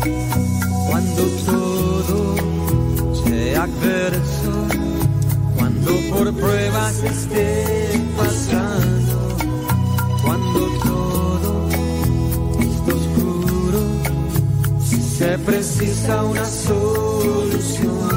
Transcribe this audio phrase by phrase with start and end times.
[0.00, 2.34] Cuando todo
[3.24, 4.52] se adverso,
[5.56, 9.36] cuando por pruebas esté pasando,
[10.24, 11.68] cuando todo
[12.60, 13.80] está oscuro,
[15.18, 18.10] se precisa una solución.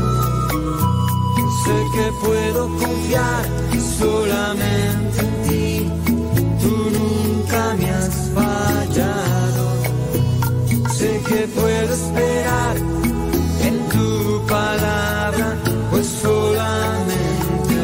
[1.63, 3.45] Sé que puedo confiar
[3.99, 5.91] solamente en ti,
[6.61, 8.02] tú nunca me has
[11.33, 12.75] que puedo esperar
[13.67, 15.57] en tu palabra,
[15.89, 17.75] pues solamente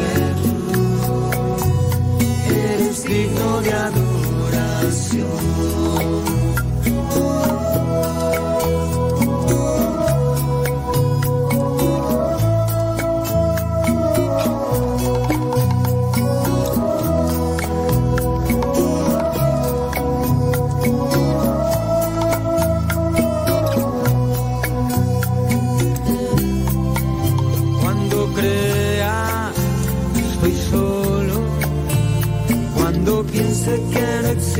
[0.42, 0.52] tú
[2.54, 5.40] eres digno de adoración.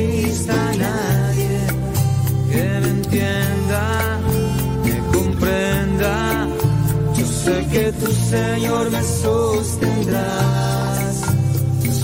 [0.01, 1.59] Exista nadie
[2.51, 4.19] que me entienda,
[4.85, 6.49] que comprenda,
[7.17, 10.25] yo sé que tu Señor me sostendrás,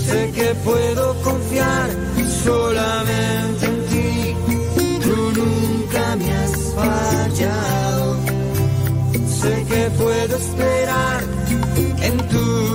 [0.05, 1.89] sé que puedo confiar
[2.43, 4.35] solamente en ti,
[5.03, 8.17] tú nunca me has fallado.
[9.41, 11.23] Sé que puedo esperar
[12.01, 12.66] en tu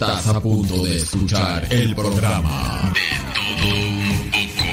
[0.00, 2.90] Estás a punto de escuchar el programa.
[2.94, 3.00] De
[3.34, 4.64] todo un poco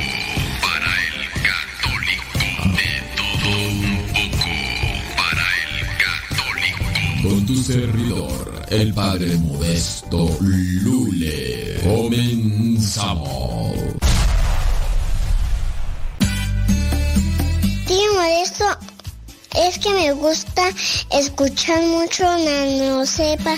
[0.61, 2.39] para el católico.
[2.77, 4.47] De todo un poco
[5.17, 7.27] para el católico.
[7.27, 11.81] Con tu servidor, el padre modesto Lule.
[11.83, 13.75] Comenzamos.
[17.85, 18.65] Tío Modesto,
[19.57, 20.69] es que me gusta
[21.11, 23.57] escuchar mucho Nano Sepa.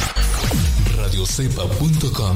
[1.21, 2.35] Radiocepa.com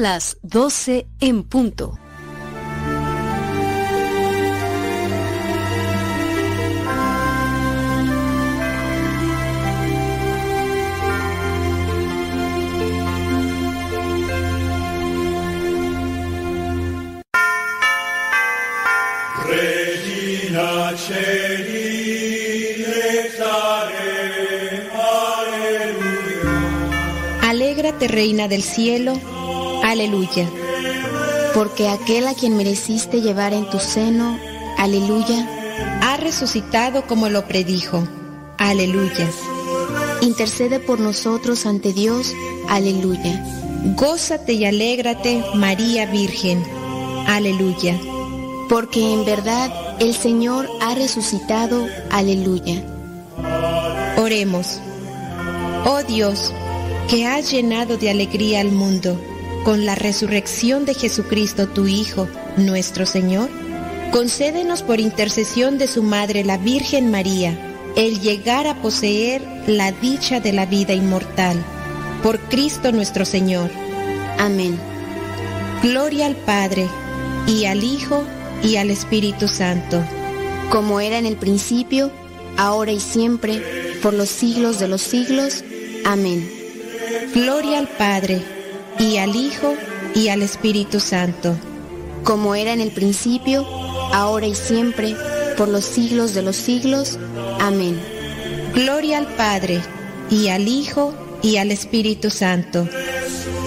[0.00, 1.98] Son las 12 en punto.
[19.46, 21.80] Regina Celi.
[27.42, 29.39] Alégrate, Reina del cielo.
[29.90, 30.48] Aleluya.
[31.52, 34.38] Porque aquel a quien mereciste llevar en tu seno,
[34.78, 35.48] aleluya,
[36.02, 38.06] Ha resucitado como lo predijo.
[38.56, 39.28] Aleluya.
[40.20, 42.32] intercede por nosotros ante Dios,
[42.68, 43.44] aleluya.
[43.96, 46.62] Gózate y alégrate, María Virgen.
[47.26, 47.98] Aleluya.
[48.68, 52.80] Porque en verdad el Señor ha resucitado, aleluya.
[54.18, 54.78] Oremos.
[55.84, 56.52] Oh Dios,
[57.08, 59.18] que has llenado de alegría al mundo
[59.64, 63.48] con la resurrección de Jesucristo tu Hijo, nuestro Señor,
[64.10, 67.56] concédenos por intercesión de su Madre la Virgen María,
[67.96, 71.56] el llegar a poseer la dicha de la vida inmortal.
[72.22, 73.70] Por Cristo nuestro Señor.
[74.38, 74.78] Amén.
[75.82, 76.88] Gloria al Padre,
[77.46, 78.24] y al Hijo,
[78.62, 80.02] y al Espíritu Santo.
[80.70, 82.10] Como era en el principio,
[82.56, 83.62] ahora y siempre,
[84.02, 85.64] por los siglos de los siglos.
[86.04, 86.48] Amén.
[87.34, 88.42] Gloria al Padre,
[88.98, 89.74] y al Hijo,
[90.14, 91.56] y al Espíritu Santo.
[92.24, 93.66] Como era en el principio,
[94.12, 95.16] ahora y siempre,
[95.56, 97.18] por los siglos de los siglos.
[97.60, 98.00] Amén.
[98.74, 99.80] Gloria al Padre,
[100.30, 102.88] y al Hijo, y al Espíritu Santo.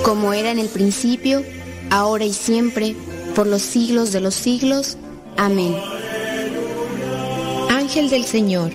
[0.04, 1.44] Como era en el principio,
[1.90, 2.96] ahora y siempre,
[3.36, 4.98] por los siglos de los siglos.
[5.38, 5.76] Amén.
[7.70, 8.72] Ángel del Señor,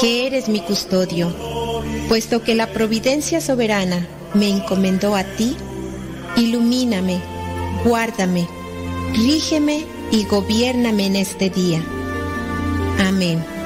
[0.00, 1.32] que eres mi custodio,
[2.08, 5.56] puesto que la providencia soberana me encomendó a ti,
[6.40, 7.20] ilumíname,
[7.84, 8.46] guárdame,
[9.14, 11.82] rígeme y gobiername en este día.
[12.98, 13.59] Amén.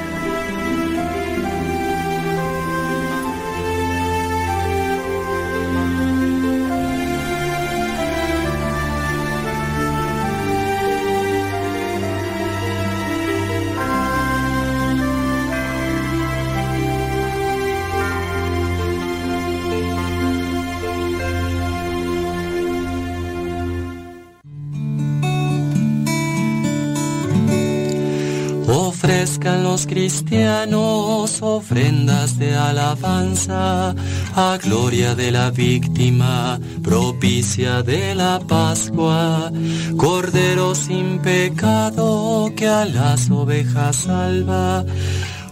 [29.75, 33.93] Los cristianos ofrendas de alabanza
[34.37, 39.51] a gloria de la víctima, propicia de la Pascua,
[39.97, 44.85] Cordero sin pecado que a las ovejas salva.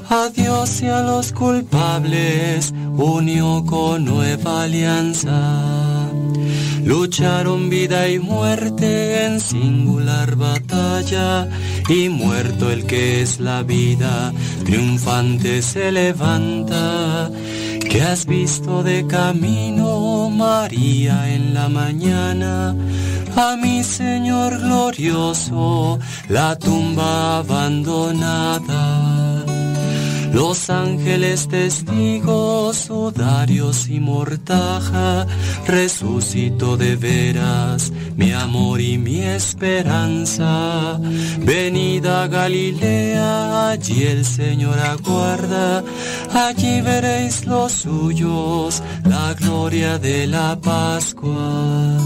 [0.08, 6.12] A Dios y a los culpables unió con nueva alianza.
[6.84, 11.48] Lucharon vida y muerte en singular batalla,
[11.88, 14.32] y muerto el que es la vida,
[14.64, 17.30] triunfante se levanta.
[17.80, 22.74] Que has visto de camino, María, en la mañana?
[23.36, 25.98] A mi Señor glorioso,
[26.28, 29.11] la tumba abandonada.
[30.32, 35.26] Los ángeles testigos, sudarios y mortaja,
[35.66, 40.98] resucitó de veras mi amor y mi esperanza.
[41.38, 45.84] Venida Galilea, allí el Señor aguarda,
[46.32, 51.98] allí veréis los suyos, la gloria de la Pascua.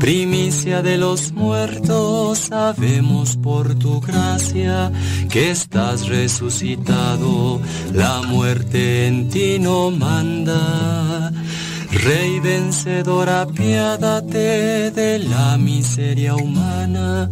[0.00, 4.90] Primicia de los muertos, sabemos por tu gracia
[5.28, 7.60] que estás resucitado,
[7.92, 11.30] la muerte en ti no manda.
[11.92, 17.30] Rey vencedor, apiádate de la miseria humana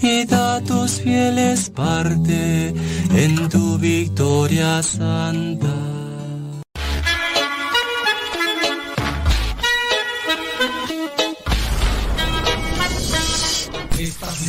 [0.00, 2.72] y da tus fieles parte
[3.12, 5.93] en tu victoria santa.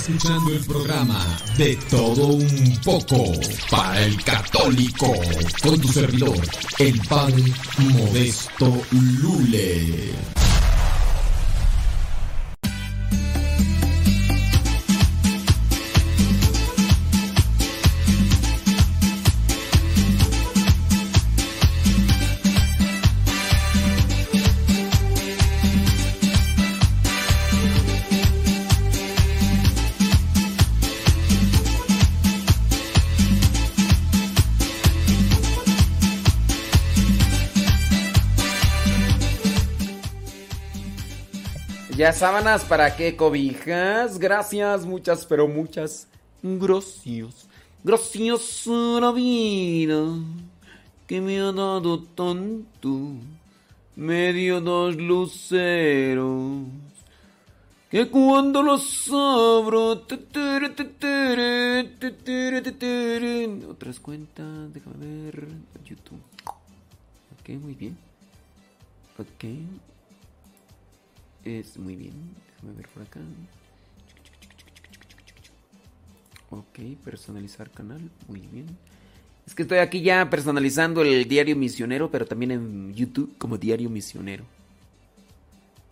[0.07, 1.19] Escuchando el programa
[1.57, 3.31] De Todo Un Poco
[3.71, 5.11] para el Católico
[5.63, 6.37] con tu servidor,
[6.77, 7.43] el Padre
[7.79, 10.44] Modesto Lule.
[42.05, 44.19] Ya sábanas, ¿para qué cobijas?
[44.19, 46.07] Gracias, muchas, pero muchas.
[46.43, 47.47] Gracias.
[47.83, 50.05] Gracias a la vida
[51.07, 53.15] que me ha dado tanto.
[53.95, 56.67] Me dio dos luceros
[57.89, 60.05] que cuando los abro.
[63.71, 65.47] Otras cuentas, déjame ver.
[65.83, 66.21] YouTube.
[67.39, 67.97] Ok, muy bien.
[69.17, 69.45] Ok.
[71.45, 72.13] Es muy bien.
[72.55, 73.19] Déjame ver por acá.
[76.49, 78.01] Ok, personalizar canal.
[78.27, 78.65] Muy bien.
[79.45, 83.91] Es que estoy aquí ya personalizando el diario misionero, pero también en YouTube como diario
[83.91, 84.43] misionero.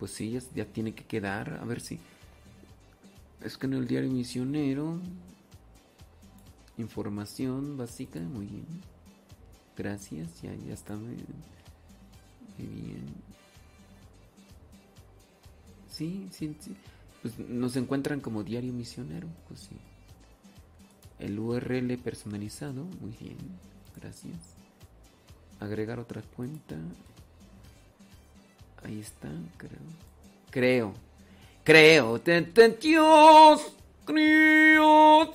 [0.00, 1.60] Pues sí, ya, ya tiene que quedar.
[1.62, 2.00] A ver si.
[3.44, 4.98] Es que en el diario misionero.
[6.78, 8.18] Información básica.
[8.18, 8.66] Muy bien.
[9.76, 10.42] Gracias.
[10.42, 10.96] Ya, ya está.
[10.96, 11.14] Muy
[12.58, 13.33] bien.
[15.94, 16.74] Sí, sí, sí.
[17.22, 19.76] Pues nos encuentran como diario misionero, pues sí.
[21.20, 23.36] El URL personalizado, muy bien,
[23.96, 24.36] gracias.
[25.60, 26.74] Agregar otra cuenta.
[28.82, 29.78] Ahí está, creo.
[30.50, 30.94] Creo.
[31.62, 32.20] Creo.
[32.20, 33.72] Ten, Dios.
[34.04, 35.32] Creo.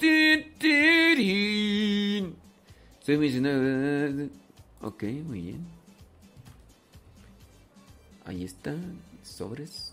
[2.99, 4.29] Soy misionero.
[4.81, 5.65] Ok, muy bien.
[8.25, 8.75] Ahí está.
[9.23, 9.88] Sobres.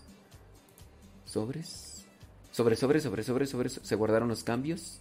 [1.37, 2.03] Sobres.
[2.51, 3.69] Sobre, sobre, sobre, sobre, sobre.
[3.69, 4.97] ¿Se guardaron los cambios?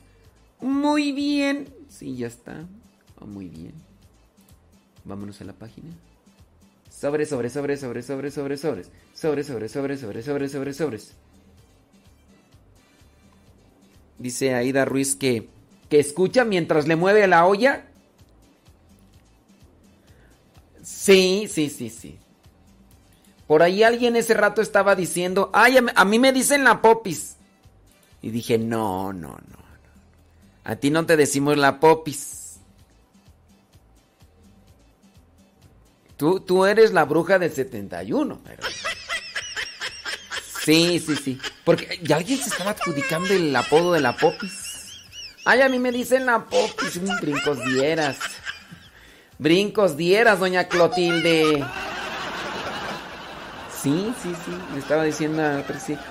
[0.60, 1.72] Muy bien.
[1.88, 2.66] Sí, ya está.
[3.18, 3.72] Oh, muy bien.
[5.06, 5.88] Vámonos a la página.
[6.90, 8.90] Sobre, sobre, sobre, sobre, sobre, sobre, sobres.
[9.14, 11.12] Sobre, sobre, sobre, sobre, sobre, sobre, sobres.
[14.18, 15.48] Dice Aida Ruiz que,
[15.88, 17.86] que escucha mientras le mueve la olla.
[20.82, 22.18] Sí, sí, sí, sí.
[23.46, 27.36] Por ahí alguien ese rato estaba diciendo, ay, a mí me dicen la popis.
[28.22, 29.66] Y dije, no, no, no.
[30.64, 32.58] A ti no te decimos la popis.
[36.16, 38.62] Tú, tú eres la bruja del 71, pero...
[40.64, 41.40] Sí, sí, sí.
[41.64, 45.04] Porque ya alguien se estaba adjudicando el apodo de la popis.
[45.44, 48.16] Ay, a mí me dicen la popis, brincos dieras.
[49.38, 51.64] Brincos dieras, doña Clotilde.
[53.86, 55.40] Sí, sí, sí, me estaba diciendo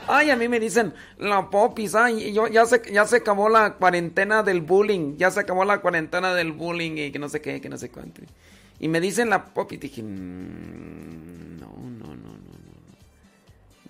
[0.07, 3.73] Ay, a mí me dicen la popis, ay, yo, ya se, ya se acabó la
[3.73, 7.59] cuarentena del bullying, ya se acabó la cuarentena del bullying y que no sé qué,
[7.59, 8.21] que no sé cuánto.
[8.79, 12.53] Y me dicen la popis, dije, mm, no, no, no, no,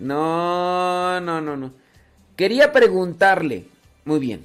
[0.00, 1.72] No, no, no, no.
[2.34, 3.68] Quería preguntarle,
[4.04, 4.44] muy bien,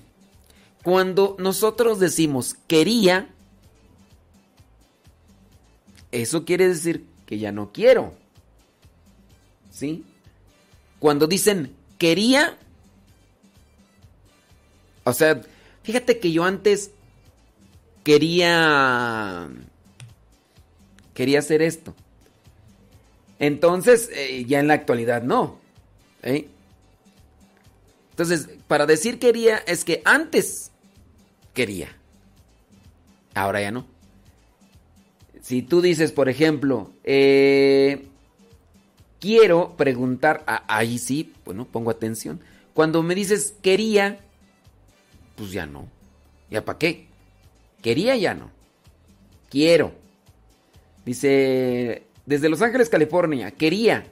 [0.83, 3.27] cuando nosotros decimos quería,
[6.11, 8.20] eso quiere decir que ya no quiero.
[9.71, 10.03] ¿Sí?
[10.99, 12.57] Cuando dicen quería,
[15.03, 15.41] o sea,
[15.83, 16.91] fíjate que yo antes
[18.03, 19.49] quería
[21.13, 21.95] quería hacer esto.
[23.39, 25.59] Entonces, eh, ya en la actualidad no.
[26.21, 26.47] ¿eh?
[28.11, 30.71] Entonces, para decir quería es que antes
[31.53, 31.89] quería.
[33.33, 33.87] Ahora ya no.
[35.41, 38.07] Si tú dices, por ejemplo, eh,
[39.21, 42.41] quiero preguntar, ahí sí, bueno, pongo atención.
[42.73, 44.19] Cuando me dices quería,
[45.37, 45.87] pues ya no.
[46.49, 47.07] ¿Ya para qué?
[47.81, 48.49] Quería ya no.
[49.49, 49.93] Quiero.
[51.05, 54.05] Dice, desde Los Ángeles, California, quería.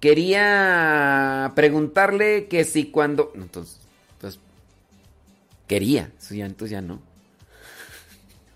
[0.00, 3.30] Quería preguntarle que si cuando...
[3.36, 3.78] entonces,
[4.14, 4.40] entonces,
[5.68, 7.00] quería, eso ya, entonces ya no.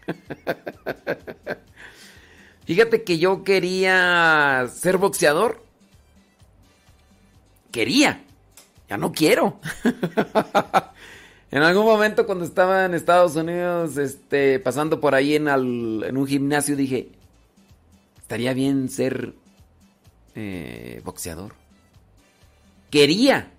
[2.67, 5.63] Fíjate que yo quería ser boxeador.
[7.71, 8.25] Quería.
[8.89, 9.61] Ya no quiero.
[11.51, 16.75] en algún momento cuando estaba en Estados Unidos, este, pasando por ahí en, un gimnasio,
[16.75, 17.11] dije,
[18.19, 19.33] estaría bien ser
[20.35, 21.55] eh, boxeador.
[22.91, 23.53] Quería.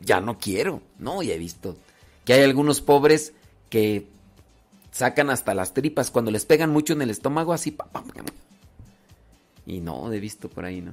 [0.00, 0.80] Ya no quiero.
[0.98, 1.76] No, ya he visto
[2.24, 3.34] que hay algunos pobres
[3.68, 4.06] que
[4.98, 7.76] sacan hasta las tripas cuando les pegan mucho en el estómago así.
[9.64, 10.92] Y no, he visto por ahí, ¿no?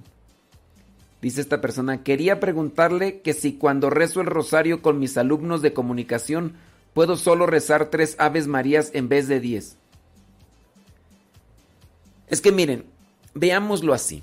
[1.24, 5.74] Dice esta persona, quería preguntarle que si cuando rezo el rosario con mis alumnos de
[5.74, 6.54] comunicación
[6.94, 9.76] puedo solo rezar tres Aves Marías en vez de diez.
[12.28, 12.86] Es que miren,
[13.34, 14.22] veámoslo así.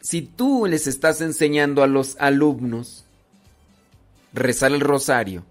[0.00, 3.04] Si tú les estás enseñando a los alumnos
[4.32, 5.44] rezar el rosario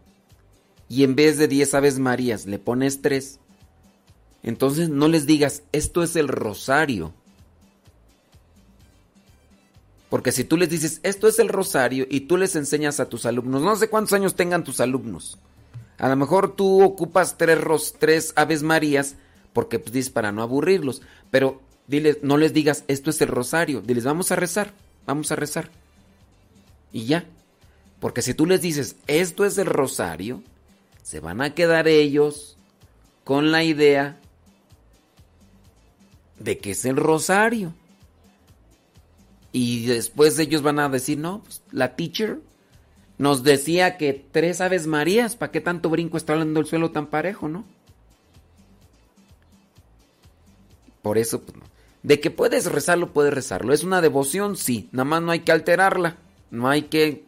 [0.89, 3.39] y en vez de 10 Aves Marías le pones 3,
[4.43, 7.13] entonces no les digas, esto es el rosario.
[10.09, 13.25] Porque si tú les dices, esto es el rosario y tú les enseñas a tus
[13.25, 15.37] alumnos, no sé cuántos años tengan tus alumnos,
[15.97, 17.59] a lo mejor tú ocupas tres,
[17.99, 19.15] tres Aves Marías
[19.51, 23.81] porque pues, dices para no aburrirlos, pero diles, no les digas, esto es el rosario,
[23.81, 24.73] diles, vamos a rezar,
[25.05, 25.71] vamos a rezar.
[26.93, 27.25] Y ya.
[27.99, 30.43] Porque si tú les dices, esto es el rosario,
[31.07, 32.57] se van a quedar ellos
[33.23, 34.19] con la idea
[36.37, 37.73] de que es el rosario.
[39.53, 42.41] Y después ellos van a decir, no, pues, la teacher
[43.17, 47.07] nos decía que tres aves marías, ¿para qué tanto brinco está hablando el suelo tan
[47.07, 47.63] parejo, no?
[51.01, 51.57] Por eso, pues,
[52.03, 53.71] de que puedes rezarlo, puedes rezarlo.
[53.71, 56.17] Es una devoción, sí, nada más no hay que alterarla,
[56.51, 57.23] no hay que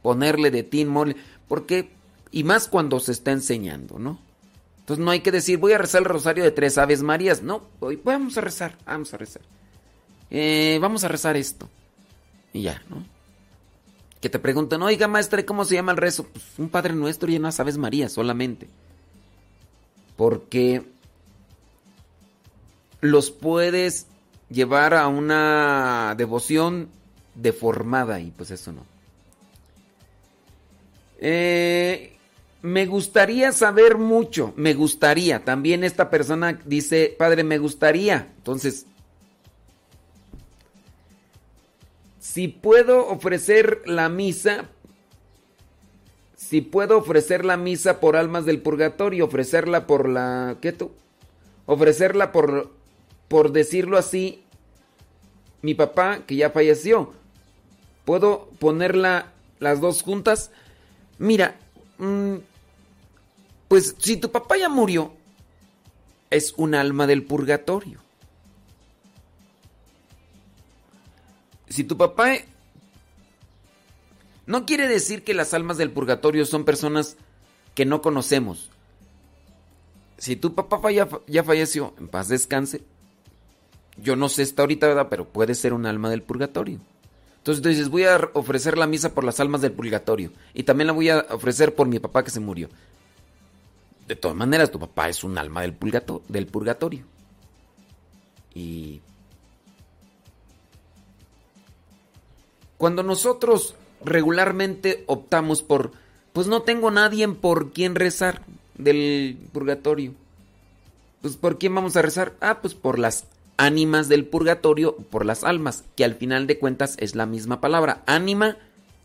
[0.00, 1.16] ponerle de tin mole,
[1.48, 1.98] porque
[2.32, 4.18] y más cuando se está enseñando, ¿no?
[4.80, 7.42] Entonces no hay que decir, voy a rezar el rosario de tres Aves Marías.
[7.42, 9.42] No, hoy vamos a rezar, vamos a rezar.
[10.30, 11.68] Eh, vamos a rezar esto.
[12.52, 13.04] Y ya, ¿no?
[14.20, 16.24] Que te pregunten, oiga maestra, ¿cómo se llama el rezo?
[16.24, 18.68] Pues un Padre Nuestro y unas Aves Marías solamente.
[20.16, 20.84] Porque
[23.00, 24.06] los puedes
[24.50, 26.88] llevar a una devoción
[27.34, 28.84] deformada y pues eso no.
[31.18, 32.18] Eh,
[32.62, 35.44] me gustaría saber mucho, me gustaría.
[35.44, 38.28] También esta persona dice, padre, me gustaría.
[38.36, 38.86] Entonces,
[42.18, 44.66] si puedo ofrecer la misa,
[46.36, 50.90] si puedo ofrecer la misa por almas del purgatorio, ofrecerla por la, ¿qué tú?
[51.66, 52.70] Ofrecerla por,
[53.28, 54.42] por decirlo así,
[55.62, 57.12] mi papá que ya falleció.
[58.04, 60.50] ¿Puedo ponerla las dos juntas?
[61.18, 61.56] Mira,
[61.98, 62.36] mmm,
[63.70, 65.12] pues si tu papá ya murió,
[66.28, 68.00] es un alma del purgatorio.
[71.68, 72.32] Si tu papá
[74.44, 77.16] No quiere decir que las almas del purgatorio son personas
[77.76, 78.70] que no conocemos.
[80.18, 82.82] Si tu papá ya, ya falleció, en paz descanse.
[83.96, 85.06] Yo no sé esta ahorita, ¿verdad?
[85.08, 86.80] Pero puede ser un alma del purgatorio.
[87.36, 90.32] Entonces dices, voy a ofrecer la misa por las almas del purgatorio.
[90.54, 92.68] Y también la voy a ofrecer por mi papá que se murió.
[94.10, 95.72] De todas maneras, tu papá es un alma del,
[96.48, 97.04] purgatorio.
[98.52, 99.02] Y
[102.76, 105.92] cuando nosotros regularmente optamos por,
[106.32, 108.42] pues no tengo nadie por quien rezar
[108.76, 110.12] del purgatorio.
[111.22, 112.34] Pues ¿por quién vamos a rezar?
[112.40, 113.26] Ah, pues por las
[113.58, 118.02] ánimas del purgatorio, por las almas, que al final de cuentas es la misma palabra.
[118.06, 118.56] Ánima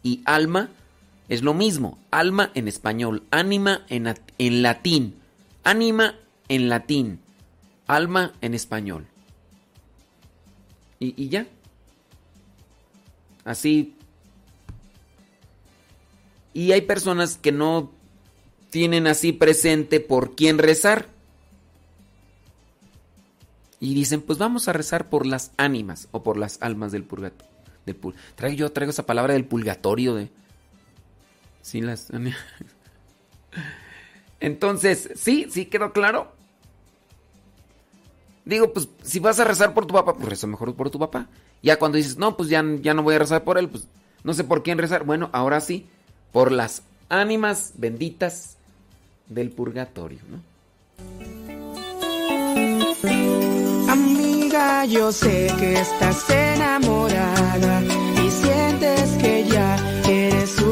[0.01, 0.71] y alma
[1.29, 1.97] es lo mismo.
[2.11, 5.15] Alma en español, ánima en, en latín,
[5.63, 6.15] ánima
[6.47, 7.19] en latín,
[7.87, 9.07] alma en español.
[10.99, 11.47] Y, y ya.
[13.43, 13.95] Así.
[16.53, 17.91] Y hay personas que no
[18.69, 21.07] tienen así presente por quién rezar.
[23.79, 27.53] Y dicen, pues vamos a rezar por las ánimas o por las almas del purgatorio.
[28.35, 30.29] Traigo, yo traigo esa palabra del purgatorio de...
[31.65, 32.11] Sí, las...
[34.39, 36.31] Entonces, sí, sí quedó claro.
[38.45, 41.27] Digo, pues si vas a rezar por tu papá, pues reza mejor por tu papá.
[41.63, 43.87] Ya cuando dices, no, pues ya, ya no voy a rezar por él, pues
[44.23, 45.05] no sé por quién rezar.
[45.05, 45.87] Bueno, ahora sí,
[46.31, 48.57] por las ánimas benditas
[49.27, 50.43] del purgatorio, ¿no?
[53.91, 57.81] Amiga, yo sé que estás enamorada
[58.23, 59.94] y sientes que ya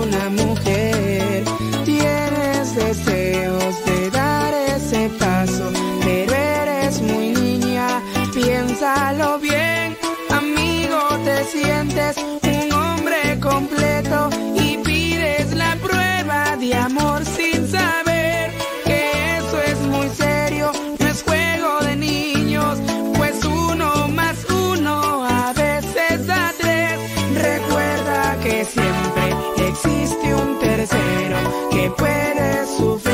[0.03, 1.43] una mujer.
[1.85, 5.71] Tienes deseos de dar ese paso,
[6.03, 8.01] pero eres muy niña.
[8.33, 9.97] Piénsalo bien,
[10.29, 12.15] amigo, te sientes
[31.71, 33.12] que puede sufrir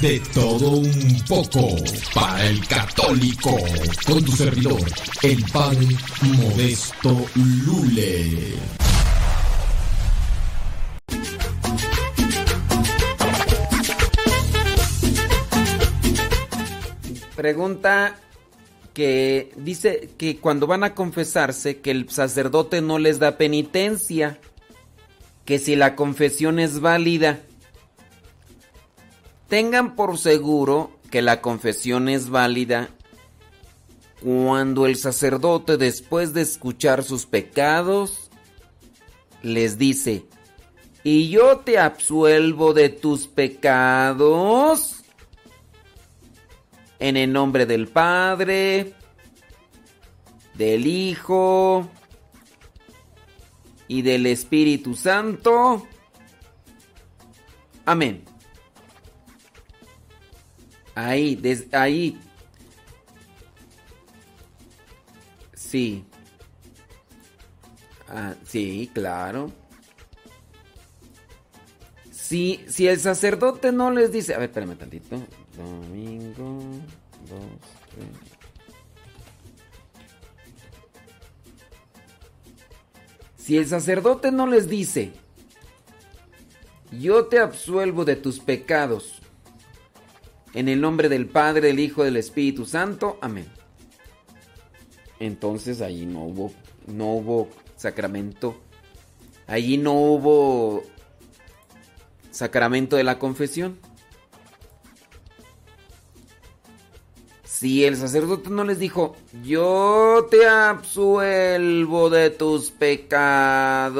[0.00, 1.74] de todo un poco
[2.14, 3.56] para el católico
[4.06, 4.80] con tu servidor,
[5.22, 5.86] el padre
[6.22, 8.54] Modesto Lule.
[17.34, 18.16] Pregunta
[18.94, 24.38] que dice que cuando van a confesarse que el sacerdote no les da penitencia,
[25.44, 27.40] que si la confesión es válida.
[29.48, 32.90] Tengan por seguro que la confesión es válida
[34.22, 38.30] cuando el sacerdote después de escuchar sus pecados
[39.42, 40.26] les dice,
[41.04, 45.04] y yo te absuelvo de tus pecados
[46.98, 48.94] en el nombre del Padre,
[50.54, 51.88] del Hijo
[53.86, 55.86] y del Espíritu Santo.
[57.86, 58.27] Amén.
[60.98, 62.18] Ahí, desde ahí.
[65.54, 66.04] Sí.
[68.08, 69.52] Ah, sí, claro.
[72.10, 75.22] Si, si el sacerdote no les dice, a ver, espérame tantito.
[75.56, 76.58] Domingo,
[77.28, 77.60] dos,
[77.94, 78.08] tres.
[83.36, 85.12] Si el sacerdote no les dice,
[86.90, 89.17] yo te absuelvo de tus pecados,
[90.54, 93.46] en el nombre del Padre, del Hijo, del Espíritu Santo, amén.
[95.20, 96.52] Entonces allí no hubo,
[96.86, 98.60] no hubo sacramento,
[99.46, 100.82] allí no hubo
[102.30, 103.78] sacramento de la confesión.
[107.44, 113.96] Si el sacerdote no les dijo, yo te absuelvo de tus pecados,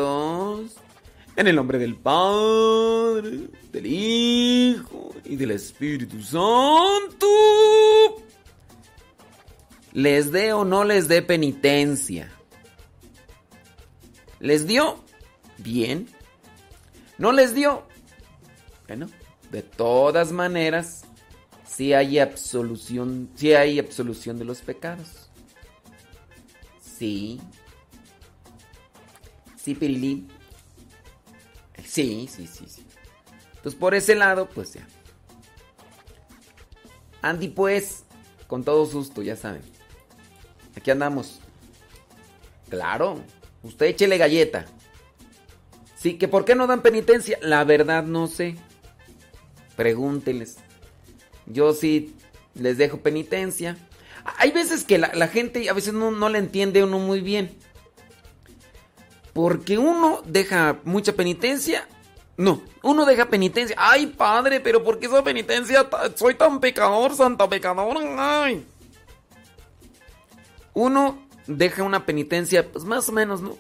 [1.35, 7.27] en el nombre del Padre, del Hijo y del Espíritu Santo,
[9.93, 12.33] les dé o no les dé penitencia.
[14.41, 15.05] ¿Les dio?
[15.59, 16.09] Bien.
[17.19, 17.87] ¿No les dio?
[18.87, 19.09] Bueno,
[19.51, 21.03] de todas maneras,
[21.67, 25.29] si hay absolución, si hay absolución de los pecados.
[26.81, 27.39] Sí.
[29.57, 30.29] Sí, Pirilín.
[31.85, 32.87] Sí, sí, sí, sí.
[33.57, 34.87] Entonces por ese lado, pues ya.
[37.23, 38.05] Andy, pues,
[38.47, 39.63] con todo susto, ya saben.
[40.77, 41.41] Aquí andamos.
[42.69, 43.21] Claro,
[43.63, 44.67] usted échele galleta.
[45.97, 47.39] Sí, que por qué no dan penitencia.
[47.43, 48.57] La verdad no sé.
[49.77, 50.59] Pregúnteles.
[51.47, 52.15] Yo sí
[52.55, 53.77] les dejo penitencia.
[54.37, 57.57] Hay veces que la, la gente a veces no, no le entiende uno muy bien.
[59.33, 61.89] Porque uno deja mucha penitencia.
[62.39, 63.75] No, uno deja penitencia.
[63.77, 65.89] Ay, padre, pero ¿por qué esa penitencia?
[66.15, 67.99] Soy tan pecador, santa pecador.
[68.17, 68.65] Ay.
[70.73, 73.59] Uno deja una penitencia, pues más o menos, ¿no?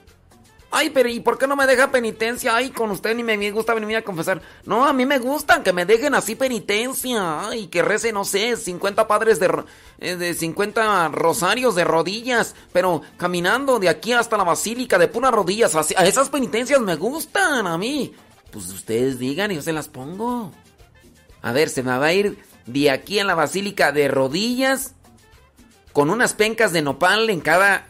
[0.71, 2.55] Ay, pero ¿y por qué no me deja penitencia?
[2.55, 4.43] Ay, con usted ni me gusta venir a confesar.
[4.65, 7.49] No, a mí me gustan que me dejen así penitencia.
[7.49, 9.65] Ay, que rece, no sé, 50 padres de,
[9.99, 12.55] eh, de 50 rosarios de rodillas.
[12.73, 15.75] Pero caminando de aquí hasta la basílica de puras rodillas.
[15.75, 18.15] Así, esas penitencias me gustan a mí.
[18.51, 20.53] Pues ustedes digan y yo se las pongo.
[21.43, 24.95] A ver, se me va a ir de aquí a la basílica de rodillas.
[25.93, 27.87] Con unas pencas de nopal en cada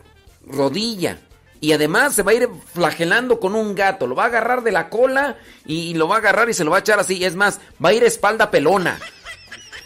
[0.47, 1.19] rodilla.
[1.61, 4.07] Y además se va a ir flagelando con un gato.
[4.07, 6.71] Lo va a agarrar de la cola y lo va a agarrar y se lo
[6.71, 7.25] va a echar así.
[7.25, 8.99] Es más, va a ir espalda pelona.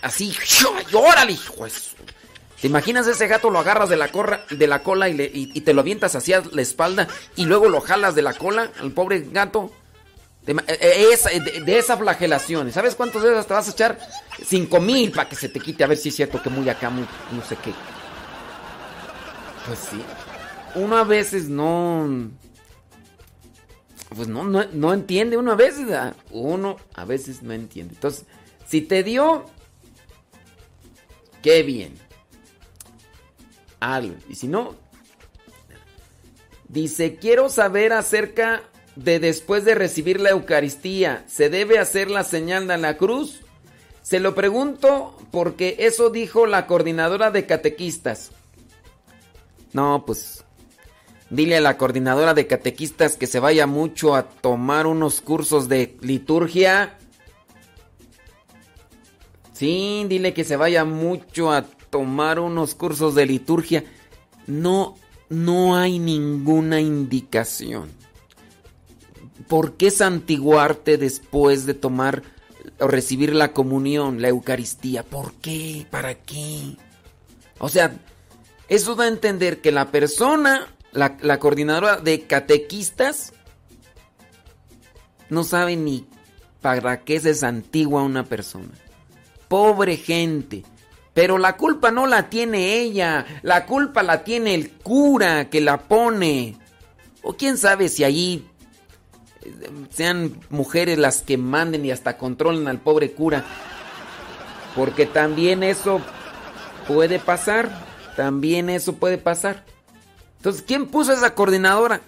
[0.03, 0.35] Así.
[0.93, 1.67] ¡Órale, hijo!
[2.61, 3.51] ¿Te imaginas ese gato?
[3.51, 6.15] Lo agarras de la, corra, de la cola y, le, y, y, te lo avientas
[6.15, 9.73] hacia la espalda y luego lo jalas de la cola al pobre gato.
[10.45, 10.61] De,
[11.13, 12.73] esa, de, de esa flagelación.
[12.73, 13.99] ¿Sabes cuántos dedos te vas a echar?
[14.45, 15.85] Cinco mil para que se te quite.
[15.85, 17.73] A ver si es cierto que muy acá, muy no sé qué.
[19.67, 20.03] Pues sí
[20.75, 22.31] uno a veces no.
[24.15, 25.87] Pues no, no, no entiende uno a veces.
[26.31, 27.95] Uno a veces no entiende.
[27.95, 28.27] Entonces,
[28.67, 29.47] si te dio,
[31.43, 31.95] qué bien.
[33.81, 34.15] Algo.
[34.29, 34.77] Y si no,
[36.69, 38.63] dice: Quiero saber acerca
[38.97, 43.41] de después de recibir la Eucaristía, ¿se debe hacer la señal de la cruz?
[44.03, 48.33] Se lo pregunto porque eso dijo la coordinadora de catequistas.
[49.73, 50.45] No, pues
[51.33, 55.97] Dile a la coordinadora de catequistas que se vaya mucho a tomar unos cursos de
[56.03, 56.99] liturgia.
[59.55, 63.83] Sí, dile que se vaya mucho a tomar unos cursos de liturgia.
[64.47, 64.95] No,
[65.31, 67.89] no hay ninguna indicación.
[69.49, 72.23] ¿Por qué santiguarte después de tomar
[72.79, 75.03] o recibir la comunión, la Eucaristía.
[75.03, 75.87] ¿Por qué?
[75.91, 76.77] ¿Para qué?
[77.59, 77.97] O sea,
[78.69, 83.33] eso da a entender que la persona, la, la coordinadora de catequistas,
[85.29, 86.07] no sabe ni
[86.61, 88.73] para qué se santigua una persona.
[89.49, 90.65] Pobre gente.
[91.15, 95.83] Pero la culpa no la tiene ella, la culpa la tiene el cura que la
[95.83, 96.57] pone.
[97.23, 98.47] O quién sabe si allí
[99.91, 103.45] sean mujeres las que manden y hasta controlen al pobre cura.
[104.75, 106.01] Porque también eso
[106.87, 107.71] puede pasar,
[108.17, 109.65] también eso puede pasar.
[110.39, 112.01] Entonces, ¿quién puso esa coordinadora?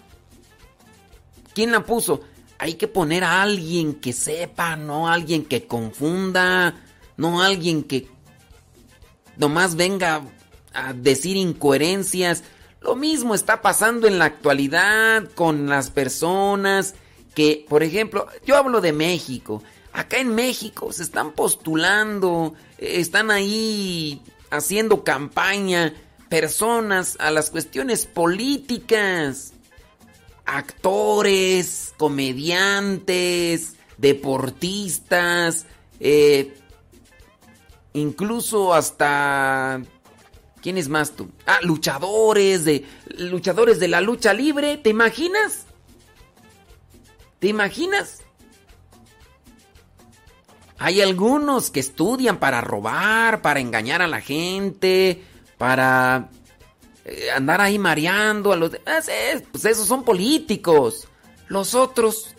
[1.54, 2.22] ¿Quién la puso?
[2.58, 6.74] Hay que poner a alguien que sepa, no alguien que confunda,
[7.16, 8.08] no alguien que
[9.36, 10.22] nomás venga
[10.72, 12.42] a decir incoherencias.
[12.80, 16.94] Lo mismo está pasando en la actualidad con las personas
[17.34, 19.62] que, por ejemplo, yo hablo de México.
[19.92, 25.94] Acá en México se están postulando, están ahí haciendo campaña
[26.28, 29.52] personas a las cuestiones políticas.
[30.46, 35.66] Actores, comediantes, deportistas,
[36.00, 36.54] eh,
[37.94, 39.80] incluso hasta
[40.64, 41.28] ¿Quién es más tú?
[41.44, 42.86] Ah, luchadores de
[43.18, 45.63] luchadores de la lucha libre, ¿te imaginas?
[47.44, 48.22] ¿Te imaginas?
[50.78, 55.22] Hay algunos que estudian para robar, para engañar a la gente,
[55.58, 56.30] para
[57.04, 59.10] eh, andar ahí mareando a los demás.
[59.52, 61.06] pues esos son políticos.
[61.48, 62.34] Los otros,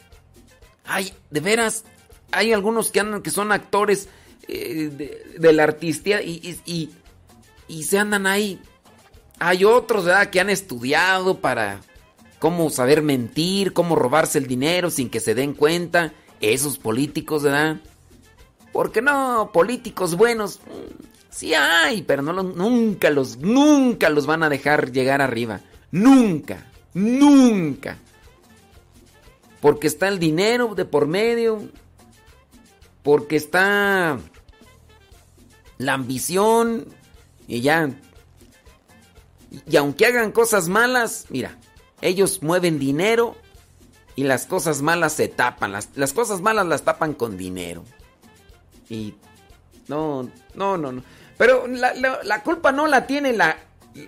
[0.85, 1.83] hay, de veras,
[2.31, 4.09] hay algunos que andan que son actores
[4.47, 6.89] eh, de, la artistía y, y,
[7.67, 8.59] y, se andan ahí.
[9.37, 10.31] Hay otros, ¿verdad?
[10.31, 11.81] Que han estudiado para
[12.39, 16.13] cómo saber mentir, cómo robarse el dinero sin que se den cuenta.
[16.41, 17.77] Esos políticos, ¿verdad?
[18.71, 24.49] Porque no, políticos buenos, mm, sí hay, pero no nunca los, nunca los van a
[24.49, 25.61] dejar llegar arriba.
[25.91, 27.97] Nunca, nunca.
[29.61, 31.61] Porque está el dinero de por medio,
[33.01, 34.19] porque está
[35.77, 36.87] la ambición
[37.47, 37.89] y ya.
[39.67, 41.57] Y aunque hagan cosas malas, mira,
[42.01, 43.35] ellos mueven dinero
[44.15, 45.71] y las cosas malas se tapan.
[45.71, 47.83] Las, las cosas malas las tapan con dinero.
[48.89, 49.15] Y
[49.87, 51.03] no, no, no, no.
[51.37, 53.57] Pero la, culpa no la tiene la,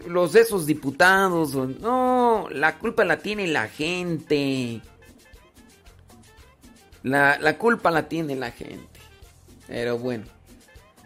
[0.07, 1.53] los esos diputados.
[1.53, 4.81] No, la culpa la tiene la gente.
[7.03, 8.99] La, la culpa la tiene la gente.
[9.67, 10.25] Pero bueno.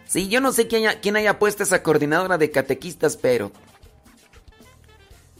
[0.06, 3.50] Sí, yo no sé quién haya, quién haya puesto esa coordinadora de catequistas, pero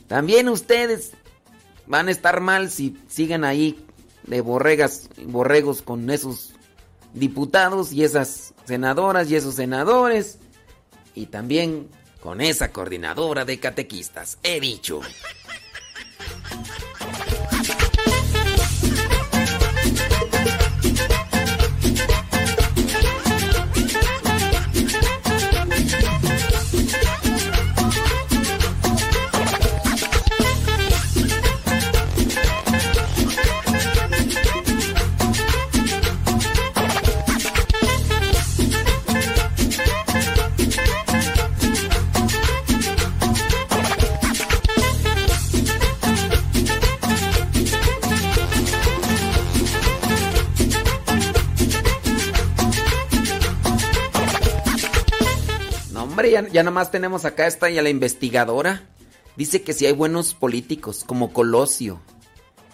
[0.09, 1.13] también ustedes
[1.87, 3.85] van a estar mal si siguen ahí
[4.27, 6.55] de borregas, borregos con esos
[7.15, 10.39] diputados y esas senadoras y esos senadores
[11.15, 11.89] y también
[12.23, 14.39] con esa coordinadora de catequistas.
[14.43, 15.01] He dicho.
[56.31, 58.83] ya, ya nada más tenemos acá esta y a la investigadora.
[59.37, 62.01] Dice que si hay buenos políticos, como Colosio.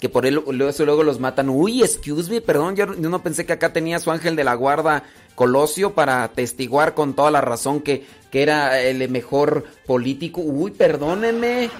[0.00, 1.48] Que por él eso luego los matan.
[1.48, 5.02] Uy, excuse me, perdón, yo, no pensé que acá tenía su ángel de la guarda
[5.34, 10.40] Colosio para atestiguar con toda la razón que, que era el mejor político.
[10.40, 11.70] Uy, perdónenme.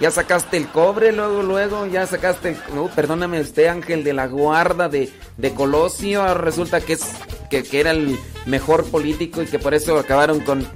[0.00, 2.56] Ya sacaste el cobre, luego, luego, ya sacaste el...
[2.94, 6.32] perdóname usted, ángel de la guarda de, de Colosio.
[6.34, 7.02] Resulta que es
[7.50, 10.66] que, era el mejor político y que por eso acabaron con...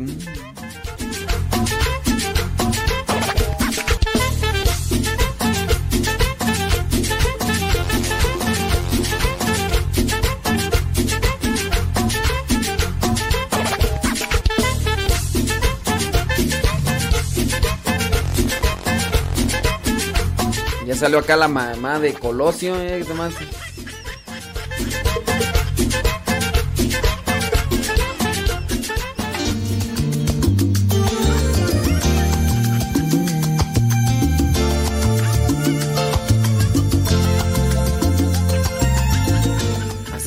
[20.87, 23.33] Ya salió acá la mamá de Colosio, eh, demás.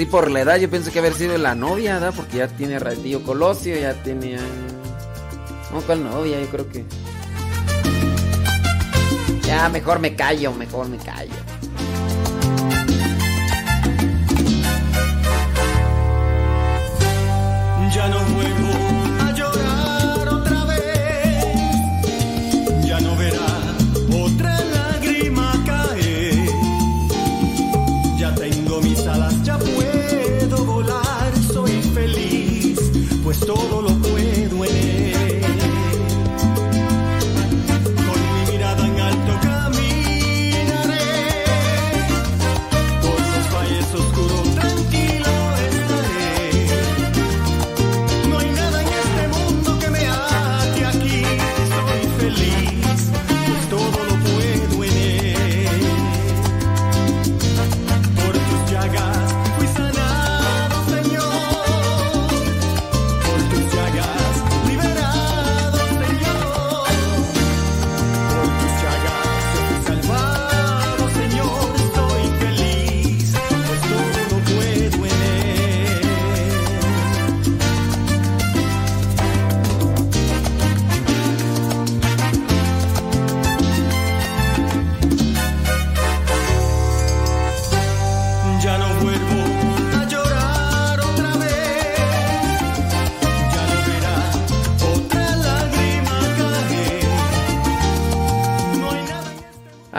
[0.07, 2.11] Por la edad, yo pienso que haber sido la novia.
[2.15, 4.37] Porque ya tiene ratillo Colosio, ya tiene...
[5.71, 6.39] No, ¿cuál novia?
[6.39, 6.85] Yo creo que...
[9.43, 11.33] Ya, mejor me callo, mejor me callo.
[17.93, 18.56] Ya no vuelvo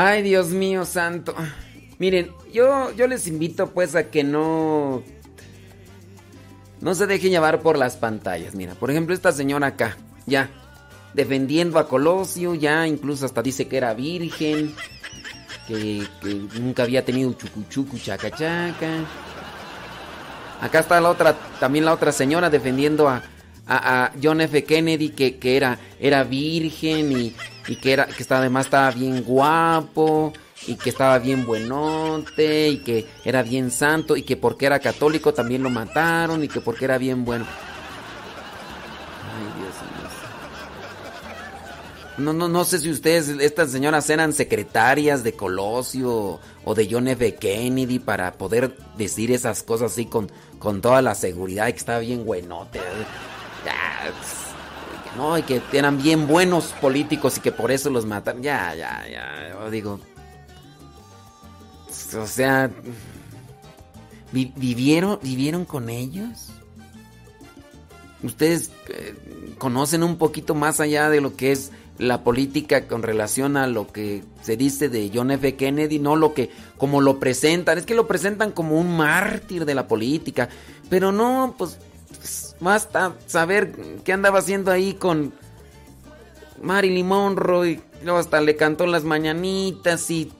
[0.01, 1.34] Ay, Dios mío santo.
[1.99, 5.03] Miren, yo, yo les invito pues a que no...
[6.80, 8.55] No se dejen llevar por las pantallas.
[8.55, 10.49] Mira, por ejemplo, esta señora acá, ya,
[11.14, 14.72] defendiendo a Colosio, ya incluso hasta dice que era virgen,
[15.66, 16.07] que,
[16.61, 19.05] nunca había tenido chucuchucu, chaca chaca.
[20.61, 23.20] Acá está la otra, también la otra señora defendiendo a,
[23.66, 24.62] a- a John F.
[24.62, 27.34] Kennedy, que, que era, era virgen y,
[27.68, 30.32] y que, era, que estaba, además estaba bien guapo
[30.66, 35.32] y que estaba bien buenote y que era bien santo y que porque era católico
[35.32, 37.46] también lo mataron y que porque era bien bueno.
[39.24, 40.08] Ay, Dios mío.
[42.18, 47.06] No, no, no sé si ustedes, estas señoras eran secretarias de Colosio o de John
[47.06, 47.34] F.
[47.36, 51.98] Kennedy para poder decir esas cosas así con, con toda la seguridad de que estaba
[52.00, 52.80] bien buenote.
[53.64, 54.47] Tss,
[55.18, 58.42] no, y que eran bien buenos políticos y que por eso los mataron.
[58.42, 59.50] Ya, ya, ya.
[59.50, 60.00] Yo digo.
[62.16, 62.70] O sea.
[64.32, 66.50] vi- ¿Vivieron, vivieron con ellos?
[68.22, 69.14] ¿Ustedes eh,
[69.58, 73.88] conocen un poquito más allá de lo que es la política con relación a lo
[73.92, 75.54] que se dice de John F.
[75.56, 75.98] Kennedy?
[75.98, 79.86] No lo que, como lo presentan, es que lo presentan como un mártir de la
[79.86, 80.48] política,
[80.88, 81.78] pero no, pues,
[82.61, 83.72] basta saber
[84.04, 85.32] qué andaba haciendo ahí con
[86.62, 90.32] Marilyn Monroe y luego hasta le cantó las mañanitas y...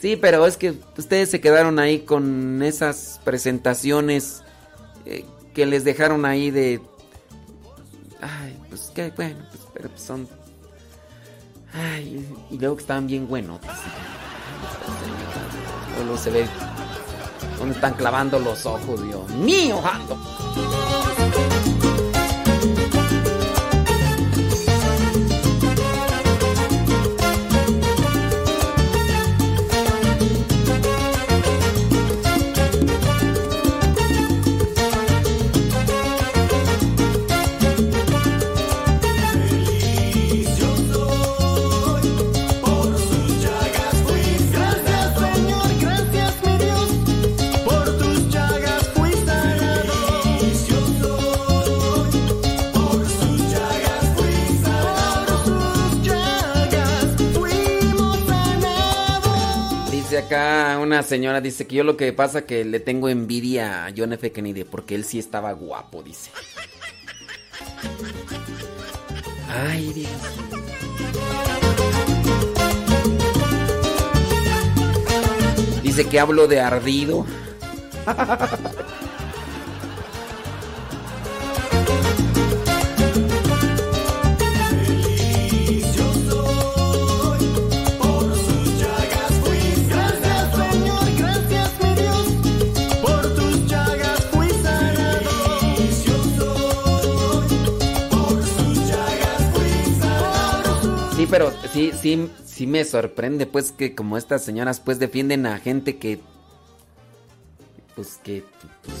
[0.00, 4.42] Sí, pero es que ustedes se quedaron ahí con esas presentaciones
[5.06, 6.80] eh, que les dejaron ahí de...
[8.20, 10.28] Ay, pues que bueno, pues, pero son...
[11.72, 13.60] Ay, y luego que estaban bien buenos.
[15.96, 16.48] Luego se ve
[17.58, 21.47] donde están clavando los ojos, Dios mío, jando.
[60.28, 64.12] Acá una señora, dice que yo lo que pasa que le tengo envidia a John
[64.12, 64.30] F.
[64.30, 66.30] Kennedy porque él sí estaba guapo, dice.
[69.48, 70.10] Ay, Dios.
[75.82, 77.24] Dice que hablo de ardido.
[101.30, 105.96] pero sí, sí, sí me sorprende pues que como estas señoras pues defienden a gente
[105.96, 106.20] que
[107.98, 108.44] pues que.
[108.84, 108.96] Pues,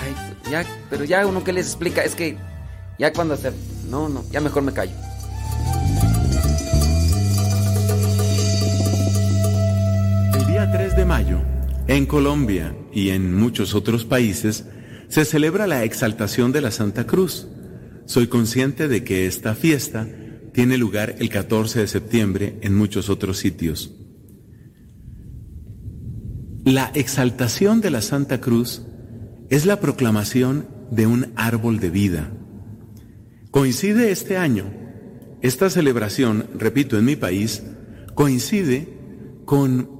[0.00, 2.38] ay, ya, pero ya uno que les explica, es que
[2.98, 3.52] ya cuando se.
[3.90, 4.94] No, no, ya mejor me callo.
[10.32, 11.42] El día 3 de mayo,
[11.88, 14.64] en Colombia y en muchos otros países,
[15.08, 17.48] se celebra la exaltación de la Santa Cruz.
[18.06, 20.08] Soy consciente de que esta fiesta
[20.56, 23.92] tiene lugar el 14 de septiembre en muchos otros sitios.
[26.64, 28.80] La exaltación de la Santa Cruz
[29.50, 32.32] es la proclamación de un árbol de vida.
[33.50, 34.72] Coincide este año,
[35.42, 37.62] esta celebración, repito, en mi país,
[38.14, 38.88] coincide
[39.44, 39.90] con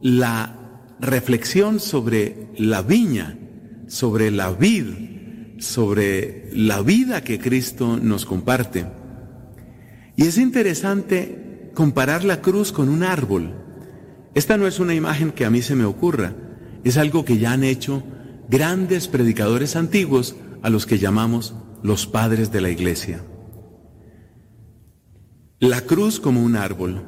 [0.00, 3.38] la reflexión sobre la viña,
[3.86, 8.86] sobre la vid, sobre la vida que Cristo nos comparte.
[10.18, 13.54] Y es interesante comparar la cruz con un árbol.
[14.34, 16.34] Esta no es una imagen que a mí se me ocurra,
[16.82, 18.02] es algo que ya han hecho
[18.48, 21.54] grandes predicadores antiguos a los que llamamos
[21.84, 23.22] los padres de la iglesia.
[25.60, 27.04] La cruz como un árbol.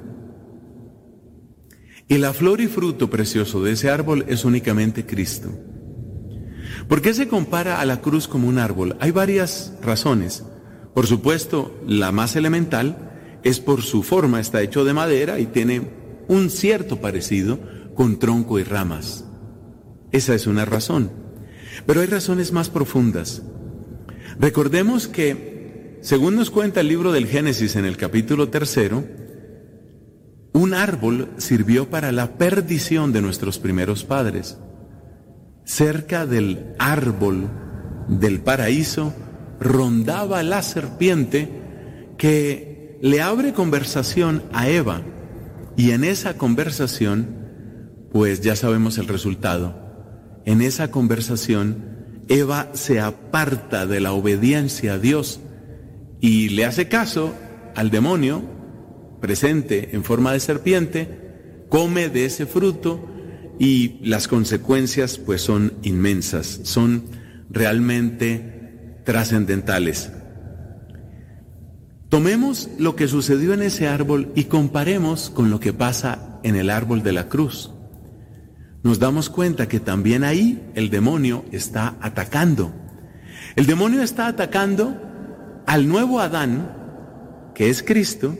[2.06, 5.50] Y la flor y fruto precioso de ese árbol es únicamente Cristo.
[6.88, 8.96] ¿Por qué se compara a la cruz como un árbol?
[9.00, 10.44] Hay varias razones.
[10.94, 15.82] Por supuesto, la más elemental es por su forma, está hecho de madera y tiene
[16.28, 17.58] un cierto parecido
[17.94, 19.24] con tronco y ramas.
[20.12, 21.10] Esa es una razón.
[21.86, 23.42] Pero hay razones más profundas.
[24.38, 29.04] Recordemos que, según nos cuenta el libro del Génesis en el capítulo tercero,
[30.52, 34.58] un árbol sirvió para la perdición de nuestros primeros padres
[35.64, 37.48] cerca del árbol
[38.08, 39.14] del paraíso,
[39.60, 41.48] rondaba la serpiente
[42.18, 45.02] que le abre conversación a Eva.
[45.76, 47.36] Y en esa conversación,
[48.12, 49.74] pues ya sabemos el resultado.
[50.44, 55.40] En esa conversación, Eva se aparta de la obediencia a Dios
[56.20, 57.34] y le hace caso
[57.74, 58.42] al demonio
[59.20, 61.08] presente en forma de serpiente,
[61.68, 63.06] come de ese fruto
[63.58, 67.04] y las consecuencias pues son inmensas, son
[67.50, 68.59] realmente
[69.04, 70.10] trascendentales.
[72.08, 76.68] Tomemos lo que sucedió en ese árbol y comparemos con lo que pasa en el
[76.68, 77.70] árbol de la cruz.
[78.82, 82.72] Nos damos cuenta que también ahí el demonio está atacando.
[83.54, 85.00] El demonio está atacando
[85.66, 88.36] al nuevo Adán, que es Cristo.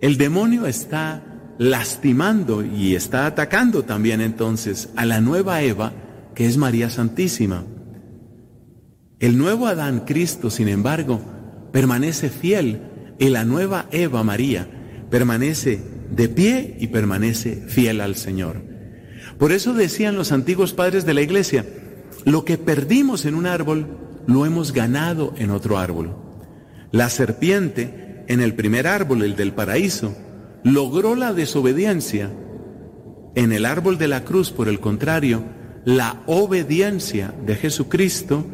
[0.00, 1.24] El demonio está
[1.58, 5.92] lastimando y está atacando también entonces a la nueva Eva,
[6.36, 7.64] que es María Santísima.
[9.20, 11.20] El nuevo Adán, Cristo, sin embargo,
[11.72, 12.82] permanece fiel
[13.18, 14.68] y la nueva Eva, María,
[15.10, 18.62] permanece de pie y permanece fiel al Señor.
[19.36, 21.66] Por eso decían los antiguos padres de la iglesia,
[22.24, 23.88] lo que perdimos en un árbol,
[24.28, 26.14] lo hemos ganado en otro árbol.
[26.92, 30.14] La serpiente en el primer árbol, el del paraíso,
[30.62, 32.30] logró la desobediencia.
[33.34, 35.42] En el árbol de la cruz, por el contrario,
[35.84, 38.46] la obediencia de Jesucristo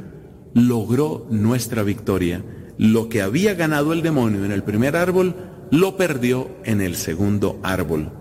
[0.55, 2.43] logró nuestra victoria.
[2.79, 5.35] Lo que había ganado el demonio en el primer árbol,
[5.71, 8.13] lo perdió en el segundo árbol.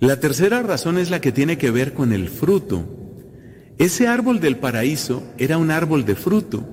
[0.00, 2.84] La tercera razón es la que tiene que ver con el fruto.
[3.78, 6.66] Ese árbol del paraíso era un árbol de fruto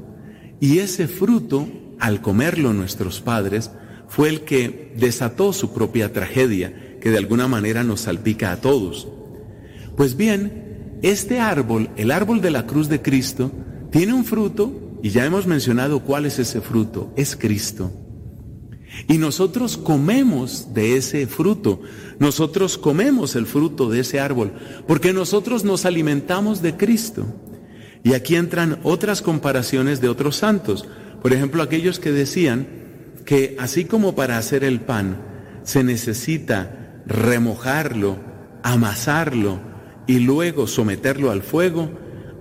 [0.60, 1.68] y ese fruto,
[2.00, 3.72] al comerlo nuestros padres,
[4.08, 9.08] fue el que desató su propia tragedia, que de alguna manera nos salpica a todos.
[9.96, 10.69] Pues bien,
[11.02, 13.52] este árbol, el árbol de la cruz de Cristo,
[13.92, 17.92] tiene un fruto, y ya hemos mencionado cuál es ese fruto, es Cristo.
[19.08, 21.82] Y nosotros comemos de ese fruto,
[22.20, 24.52] nosotros comemos el fruto de ese árbol,
[24.88, 27.26] porque nosotros nos alimentamos de Cristo.
[28.04, 30.86] Y aquí entran otras comparaciones de otros santos,
[31.22, 32.68] por ejemplo aquellos que decían,
[33.26, 35.22] que así como para hacer el pan
[35.64, 38.18] se necesita remojarlo,
[38.64, 39.60] amasarlo
[40.10, 41.88] y luego someterlo al fuego,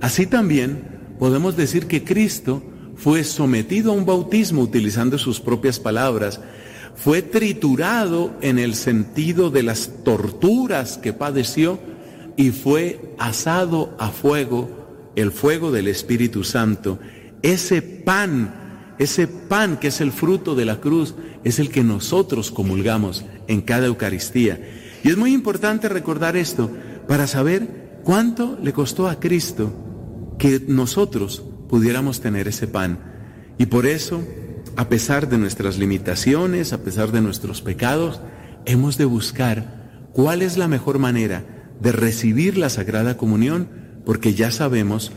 [0.00, 0.80] así también
[1.18, 2.62] podemos decir que Cristo
[2.96, 6.40] fue sometido a un bautismo utilizando sus propias palabras,
[6.94, 11.78] fue triturado en el sentido de las torturas que padeció
[12.38, 16.98] y fue asado a fuego, el fuego del Espíritu Santo.
[17.42, 21.14] Ese pan ese pan que es el fruto de la cruz
[21.44, 24.58] es el que nosotros comulgamos en cada Eucaristía.
[25.04, 26.70] Y es muy importante recordar esto
[27.08, 29.72] para saber cuánto le costó a Cristo
[30.38, 32.98] que nosotros pudiéramos tener ese pan.
[33.56, 34.22] Y por eso,
[34.76, 38.20] a pesar de nuestras limitaciones, a pesar de nuestros pecados,
[38.66, 41.44] hemos de buscar cuál es la mejor manera
[41.80, 43.68] de recibir la Sagrada Comunión,
[44.04, 45.10] porque ya sabemos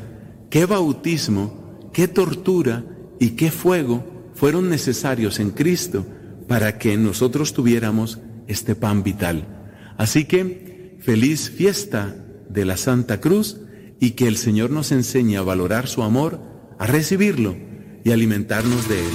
[0.50, 2.86] qué bautismo, qué tortura
[3.20, 6.06] y qué fuego fueron necesarios en Cristo
[6.48, 9.46] para que nosotros tuviéramos este pan vital.
[9.98, 10.70] Así que
[11.02, 12.16] feliz fiesta
[12.47, 13.58] de la Santa Cruz
[13.99, 16.39] y que el Señor nos enseñe a valorar su amor,
[16.78, 17.56] a recibirlo
[18.04, 19.14] y alimentarnos de él.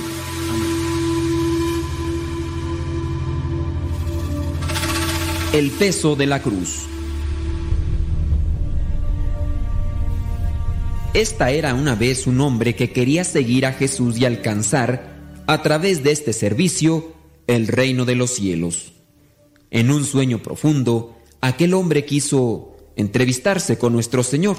[5.53, 6.87] El peso de la cruz.
[11.15, 15.17] Esta era una vez un hombre que quería seguir a Jesús y alcanzar,
[15.47, 17.15] a través de este servicio,
[17.47, 18.93] el reino de los cielos.
[19.71, 21.16] En un sueño profundo,
[21.49, 24.57] aquel hombre quiso entrevistarse con nuestro Señor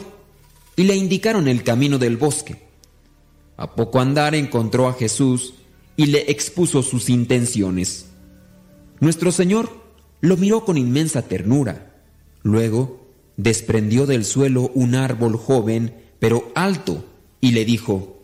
[0.75, 2.61] y le indicaron el camino del bosque.
[3.57, 5.55] A poco andar encontró a Jesús
[5.95, 8.07] y le expuso sus intenciones.
[8.99, 9.69] Nuestro Señor
[10.21, 11.95] lo miró con inmensa ternura.
[12.43, 17.05] Luego desprendió del suelo un árbol joven pero alto,
[17.41, 18.17] y le dijo,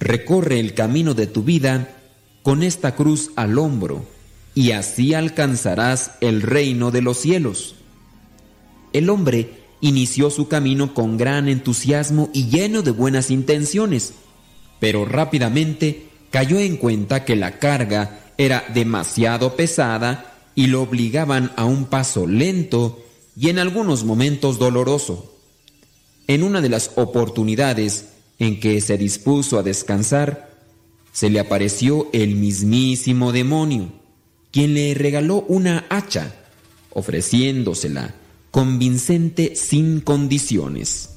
[0.00, 1.96] Recorre el camino de tu vida
[2.42, 4.04] con esta cruz al hombro,
[4.58, 7.76] y así alcanzarás el reino de los cielos.
[8.92, 14.14] El hombre inició su camino con gran entusiasmo y lleno de buenas intenciones,
[14.80, 21.64] pero rápidamente cayó en cuenta que la carga era demasiado pesada y lo obligaban a
[21.64, 23.00] un paso lento
[23.36, 25.36] y en algunos momentos doloroso.
[26.26, 28.08] En una de las oportunidades
[28.40, 30.50] en que se dispuso a descansar,
[31.12, 33.97] se le apareció el mismísimo demonio,
[34.50, 36.34] quien le regaló una hacha,
[36.90, 38.14] ofreciéndosela
[38.50, 41.10] convincente sin condiciones.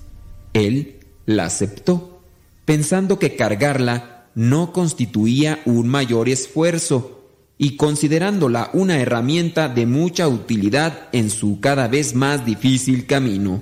[0.54, 2.22] Él la aceptó,
[2.66, 11.10] pensando que cargarla no constituía un mayor esfuerzo y considerándola una herramienta de mucha utilidad
[11.12, 13.62] en su cada vez más difícil camino.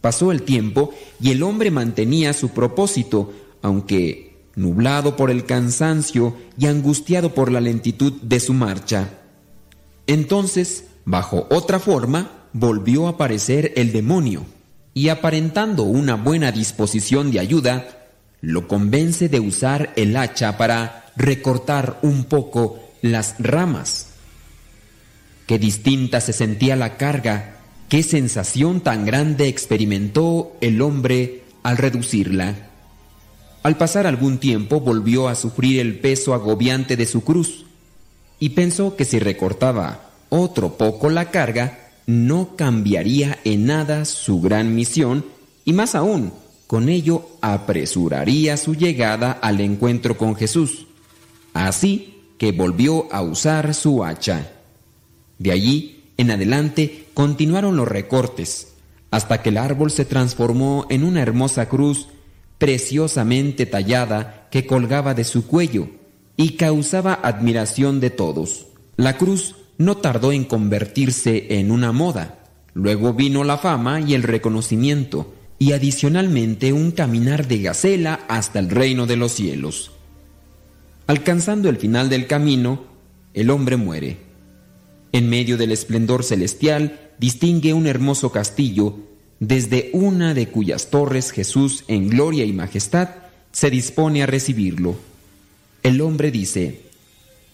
[0.00, 4.25] Pasó el tiempo y el hombre mantenía su propósito, aunque
[4.56, 9.10] nublado por el cansancio y angustiado por la lentitud de su marcha.
[10.08, 14.44] Entonces, bajo otra forma, volvió a aparecer el demonio,
[14.94, 18.06] y aparentando una buena disposición de ayuda,
[18.40, 24.08] lo convence de usar el hacha para recortar un poco las ramas.
[25.46, 27.56] Qué distinta se sentía la carga
[27.88, 32.70] Qué sensación tan grande experimentó el hombre al reducirla.
[33.66, 37.64] Al pasar algún tiempo volvió a sufrir el peso agobiante de su cruz
[38.38, 44.76] y pensó que si recortaba otro poco la carga, no cambiaría en nada su gran
[44.76, 45.24] misión
[45.64, 46.32] y más aún,
[46.68, 50.86] con ello apresuraría su llegada al encuentro con Jesús.
[51.52, 54.48] Así que volvió a usar su hacha.
[55.40, 58.74] De allí en adelante continuaron los recortes,
[59.10, 62.06] hasta que el árbol se transformó en una hermosa cruz
[62.58, 65.88] preciosamente tallada que colgaba de su cuello
[66.36, 68.66] y causaba admiración de todos.
[68.96, 72.44] La cruz no tardó en convertirse en una moda.
[72.74, 78.68] Luego vino la fama y el reconocimiento, y adicionalmente un caminar de gacela hasta el
[78.68, 79.92] reino de los cielos.
[81.06, 82.84] Alcanzando el final del camino,
[83.32, 84.18] el hombre muere.
[85.12, 88.96] En medio del esplendor celestial distingue un hermoso castillo,
[89.40, 93.10] desde una de cuyas torres Jesús, en gloria y majestad,
[93.52, 94.96] se dispone a recibirlo.
[95.82, 96.82] El hombre dice,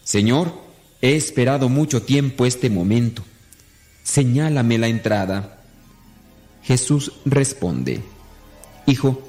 [0.04, 0.52] Señor,
[1.00, 3.22] he esperado mucho tiempo este momento.
[4.02, 5.60] Señálame la entrada.
[6.62, 8.00] Jesús responde,
[8.86, 9.22] Hijo,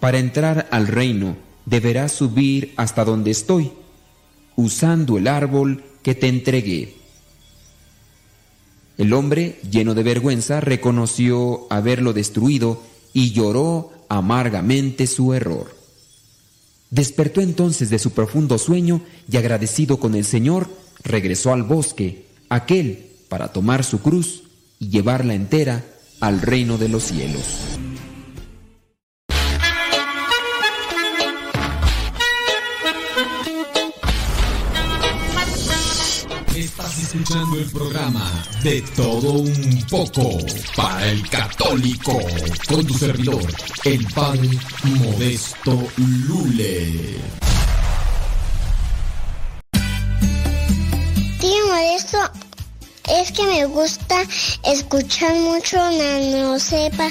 [0.00, 3.72] para entrar al reino deberás subir hasta donde estoy,
[4.54, 6.94] usando el árbol que te entregué.
[8.98, 12.82] El hombre, lleno de vergüenza, reconoció haberlo destruido
[13.12, 15.74] y lloró amargamente su error.
[16.90, 20.68] Despertó entonces de su profundo sueño y agradecido con el Señor,
[21.02, 24.44] regresó al bosque, aquel para tomar su cruz
[24.78, 25.84] y llevarla entera
[26.20, 27.44] al reino de los cielos.
[37.06, 40.38] Escuchando el programa De Todo Un Poco
[40.74, 42.18] para el Católico
[42.68, 43.44] con tu servidor,
[43.84, 44.50] el Padre
[44.82, 45.86] Modesto
[46.26, 47.16] Lule.
[51.40, 52.18] Tío Modesto,
[53.08, 54.22] es que me gusta
[54.64, 57.08] escuchar mucho Nano Sepa.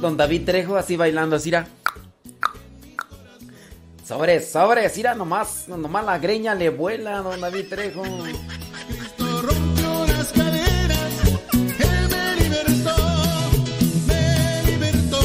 [0.00, 1.50] Don David Trejo así bailando así?
[1.50, 1.66] Era?
[4.04, 8.02] Sobres, sobres, mira nomás, nomás la greña le vuela don David Trejo.
[9.42, 11.12] rompió las caderas,
[11.52, 12.96] Él me libertó,
[14.06, 15.20] me libertó,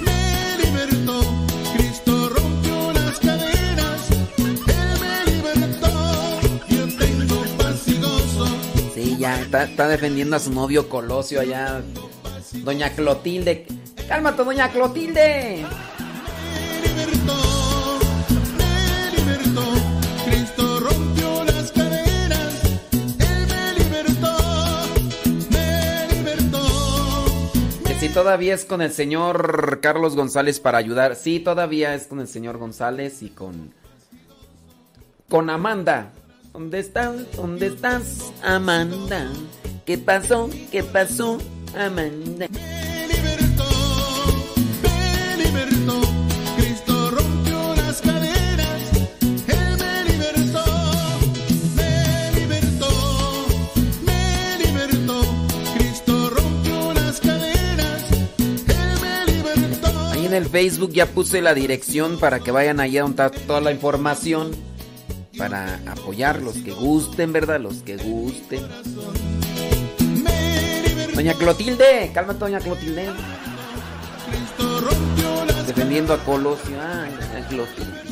[0.00, 1.20] me libertó.
[1.76, 5.90] Cristo rompió las caderas, Él me libertó.
[6.68, 8.46] Yo tengo paz y gozo.
[8.94, 11.82] Sí, ya está, está defendiendo a su novio Colosio allá.
[12.68, 13.64] Doña Clotilde.
[14.06, 15.64] Cálmate, doña Clotilde.
[19.16, 19.62] libertó.
[20.26, 24.36] Cristo rompió las Él me libertó,
[25.50, 26.62] me libertó.
[27.86, 31.16] Que si todavía es con el señor Carlos González para ayudar.
[31.16, 33.72] Sí, todavía es con el señor González y con.
[35.30, 36.12] Con Amanda.
[36.52, 37.34] ¿Dónde estás?
[37.34, 39.30] ¿Dónde estás, Amanda?
[39.86, 40.50] ¿Qué pasó?
[40.70, 41.38] ¿Qué pasó,
[41.76, 42.46] Amanda?
[44.82, 46.00] Me libertó,
[46.56, 48.82] Cristo rompió las caderas,
[49.46, 50.64] Él me libertó,
[51.76, 53.46] me libertó,
[54.04, 55.22] me libertó,
[55.76, 58.02] Cristo rompió las caderas,
[58.68, 60.08] Él me libertó.
[60.10, 63.60] Ahí en el Facebook ya puse la dirección para que vayan allá donde está toda
[63.60, 64.50] la información.
[65.36, 67.60] Para apoyar los que gusten, ¿verdad?
[67.60, 68.60] Los que gusten.
[71.18, 73.10] Doña Clotilde, cálmate, doña Clotilde.
[75.66, 76.76] Defendiendo a Colosio.
[76.80, 78.07] Ay, doña Clotilde.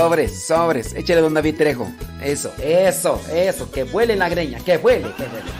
[0.00, 0.94] Sobres, sobres.
[0.94, 1.86] Échale don David Trejo.
[2.22, 3.70] Eso, eso, eso.
[3.70, 5.59] Que vuele la greña, que vuele, que vuele.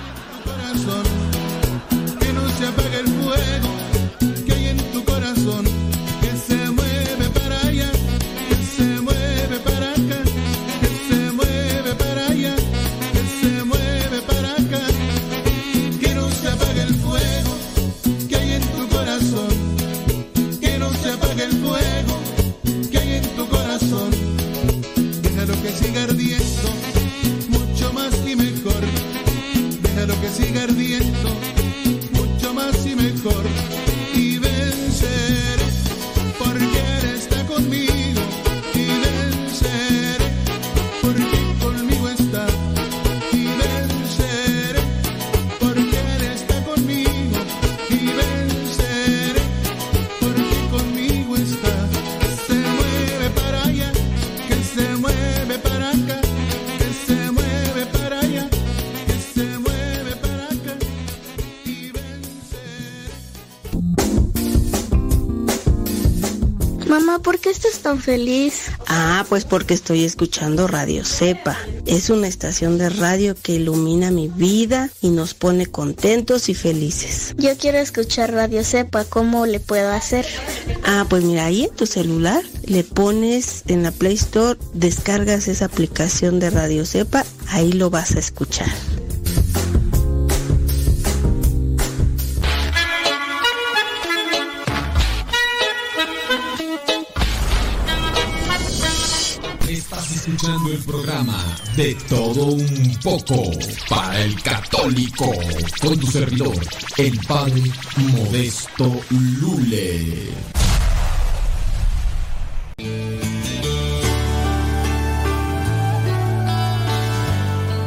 [68.10, 68.72] Feliz?
[68.88, 71.56] Ah, pues porque estoy escuchando Radio Cepa.
[71.86, 77.36] Es una estación de radio que ilumina mi vida y nos pone contentos y felices.
[77.38, 80.26] Yo quiero escuchar Radio Sepa, ¿cómo le puedo hacer?
[80.82, 85.66] Ah, pues mira, ahí en tu celular le pones en la Play Store, descargas esa
[85.66, 88.70] aplicación de Radio Cepa, ahí lo vas a escuchar.
[100.82, 101.42] Programa
[101.76, 103.50] De Todo Un Poco
[103.88, 105.32] para el Católico
[105.80, 106.56] con tu servidor,
[106.96, 107.62] el Padre
[107.96, 110.28] Modesto Lule.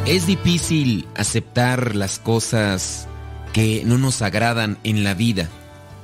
[0.06, 3.08] Es difícil aceptar las cosas
[3.52, 5.48] que no nos agradan en la vida.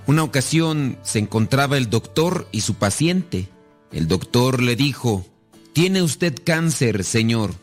[0.07, 3.49] Una ocasión se encontraba el doctor y su paciente.
[3.93, 5.27] El doctor le dijo,
[5.73, 7.55] Tiene usted cáncer, señor.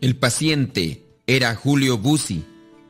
[0.00, 2.44] El paciente era Julio Bussi.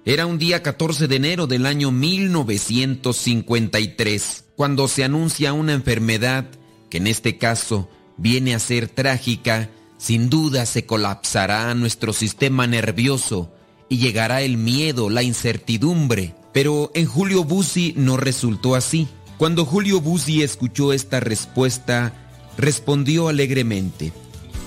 [0.05, 6.47] Era un día 14 de enero del año 1953, cuando se anuncia una enfermedad
[6.91, 9.71] que en este caso viene a ser trágica
[10.03, 13.53] sin duda se colapsará nuestro sistema nervioso
[13.89, 16.35] y llegará el miedo, la incertidumbre.
[16.53, 19.07] Pero en Julio Bussi no resultó así.
[19.39, 22.13] Cuando Julio Bussi escuchó esta respuesta,
[22.59, 24.13] respondió alegremente,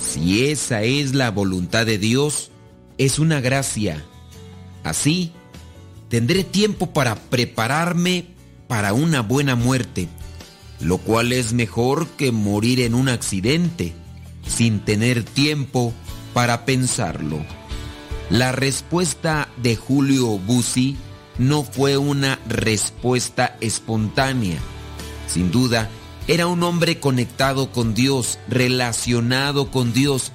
[0.05, 2.51] si esa es la voluntad de Dios,
[2.97, 4.03] es una gracia.
[4.83, 5.31] Así,
[6.09, 8.27] tendré tiempo para prepararme
[8.67, 10.07] para una buena muerte,
[10.79, 13.93] lo cual es mejor que morir en un accidente
[14.47, 15.93] sin tener tiempo
[16.33, 17.43] para pensarlo.
[18.29, 20.97] La respuesta de Julio Bussi
[21.37, 24.57] no fue una respuesta espontánea.
[25.27, 25.89] Sin duda,
[26.27, 30.31] era un hombre conectado con Dios, relacionado con Dios,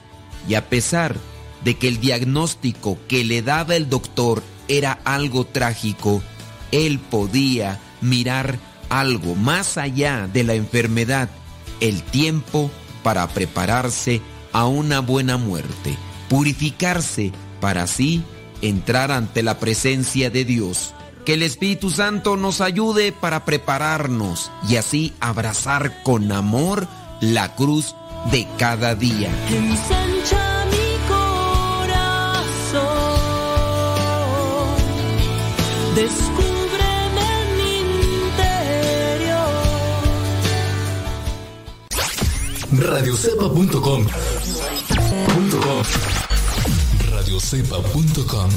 [0.49, 1.16] y a pesar
[1.64, 6.22] de que el diagnóstico que le daba el doctor era algo trágico,
[6.70, 11.28] él podía mirar algo más allá de la enfermedad,
[11.80, 12.70] el tiempo
[13.03, 14.20] para prepararse
[14.53, 15.97] a una buena muerte,
[16.28, 18.22] purificarse para así
[18.62, 20.95] entrar ante la presencia de Dios.
[21.24, 26.88] Que el Espíritu Santo nos ayude para prepararnos y así abrazar con amor
[27.20, 27.94] la cruz
[28.30, 29.30] de cada día.
[29.48, 32.80] Ensancha mi corazón,
[35.94, 37.76] descúbreme en mi
[38.26, 39.50] interior.
[42.72, 44.06] Radiocepa.com
[47.10, 48.50] Radiocepa.com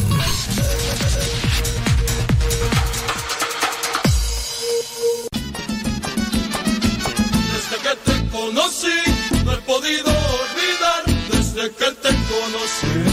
[9.66, 11.04] podido olvidar.
[11.32, 13.13] Desde que te conocí,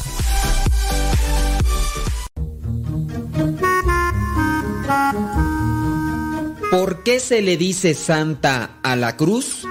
[7.11, 9.65] Qué se le dice santa a la cruz?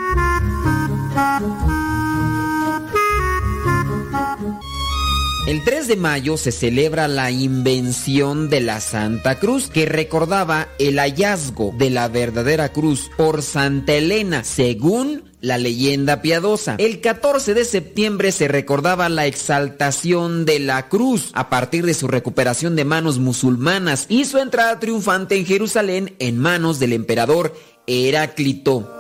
[5.47, 10.99] El 3 de mayo se celebra la invención de la Santa Cruz, que recordaba el
[10.99, 16.77] hallazgo de la verdadera cruz por Santa Elena, según la leyenda piadosa.
[16.79, 22.09] El 14 de septiembre se recordaba la exaltación de la cruz a partir de su
[22.09, 27.55] recuperación de manos musulmanas y su entrada triunfante en Jerusalén en manos del emperador
[27.87, 28.97] Heráclito.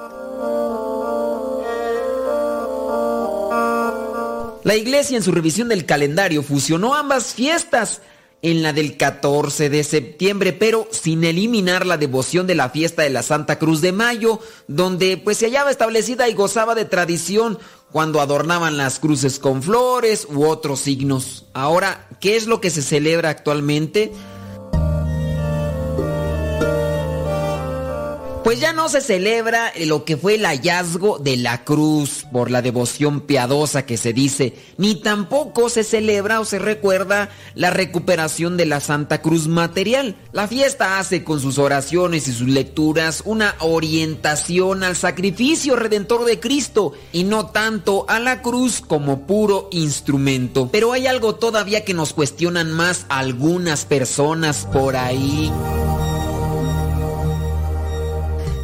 [4.62, 8.02] La iglesia en su revisión del calendario fusionó ambas fiestas
[8.42, 13.10] en la del 14 de septiembre, pero sin eliminar la devoción de la fiesta de
[13.10, 17.58] la Santa Cruz de Mayo, donde pues se hallaba establecida y gozaba de tradición
[17.92, 21.46] cuando adornaban las cruces con flores u otros signos.
[21.52, 24.12] Ahora, ¿qué es lo que se celebra actualmente?
[28.50, 32.62] Pues ya no se celebra lo que fue el hallazgo de la cruz por la
[32.62, 38.66] devoción piadosa que se dice, ni tampoco se celebra o se recuerda la recuperación de
[38.66, 40.16] la Santa Cruz material.
[40.32, 46.40] La fiesta hace con sus oraciones y sus lecturas una orientación al sacrificio redentor de
[46.40, 50.70] Cristo y no tanto a la cruz como puro instrumento.
[50.72, 55.52] Pero hay algo todavía que nos cuestionan más algunas personas por ahí.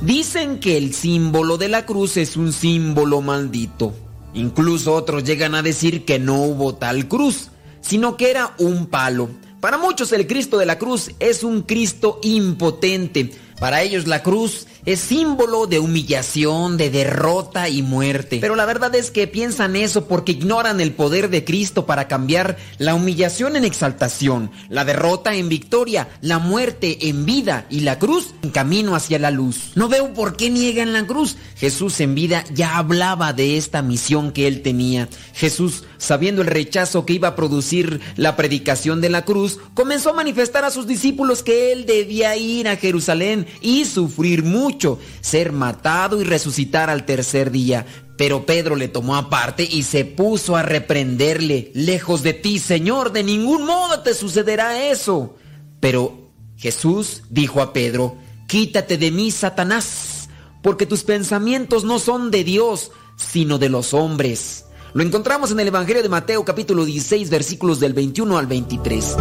[0.07, 3.92] Dicen que el símbolo de la cruz es un símbolo maldito.
[4.34, 7.50] Incluso otros llegan a decir que no hubo tal cruz,
[7.80, 9.28] sino que era un palo.
[9.61, 13.32] Para muchos el Cristo de la cruz es un Cristo impotente.
[13.59, 18.39] Para ellos la cruz es símbolo de humillación, de derrota y muerte.
[18.41, 22.57] Pero la verdad es que piensan eso porque ignoran el poder de Cristo para cambiar
[22.78, 28.34] la humillación en exaltación, la derrota en victoria, la muerte en vida y la cruz
[28.43, 29.72] en camino hacia la luz.
[29.74, 31.37] No veo por qué niegan la cruz.
[31.57, 35.09] Jesús en vida ya hablaba de esta misión que él tenía.
[35.34, 40.14] Jesús, sabiendo el rechazo que iba a producir la predicación de la cruz, comenzó a
[40.14, 44.76] manifestar a sus discípulos que él debía ir a Jerusalén y sufrir mucho
[45.20, 47.87] ser matado y resucitar al tercer día.
[48.16, 53.22] Pero Pedro le tomó aparte y se puso a reprenderle, lejos de ti, Señor, de
[53.22, 55.37] ningún modo te sucederá eso.
[55.81, 58.16] Pero Jesús dijo a Pedro,
[58.49, 60.29] quítate de mí, Satanás,
[60.62, 64.64] porque tus pensamientos no son de Dios, sino de los hombres.
[64.95, 69.16] Lo encontramos en el Evangelio de Mateo capítulo 16 versículos del 21 al 23.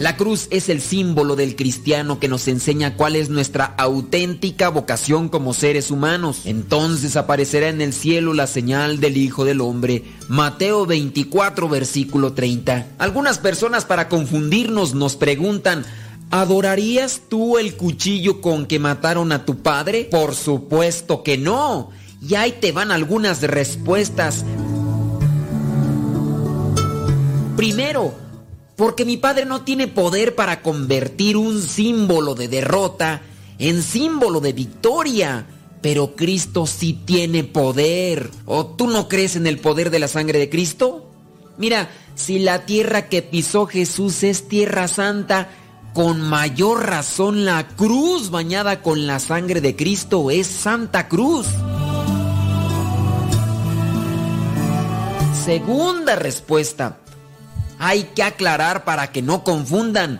[0.00, 5.28] La cruz es el símbolo del cristiano que nos enseña cuál es nuestra auténtica vocación
[5.28, 6.40] como seres humanos.
[6.46, 10.04] Entonces aparecerá en el cielo la señal del Hijo del Hombre.
[10.26, 12.92] Mateo 24, versículo 30.
[12.96, 15.84] Algunas personas para confundirnos nos preguntan,
[16.30, 20.08] ¿adorarías tú el cuchillo con que mataron a tu padre?
[20.10, 21.90] Por supuesto que no.
[22.26, 24.46] Y ahí te van algunas respuestas.
[27.54, 28.14] Primero,
[28.80, 33.20] porque mi padre no tiene poder para convertir un símbolo de derrota
[33.58, 35.44] en símbolo de victoria.
[35.82, 38.30] Pero Cristo sí tiene poder.
[38.46, 41.10] ¿O tú no crees en el poder de la sangre de Cristo?
[41.58, 45.50] Mira, si la tierra que pisó Jesús es tierra santa,
[45.92, 51.46] con mayor razón la cruz bañada con la sangre de Cristo es Santa Cruz.
[55.44, 56.96] Segunda respuesta
[57.80, 60.18] hay que aclarar para que no confundan.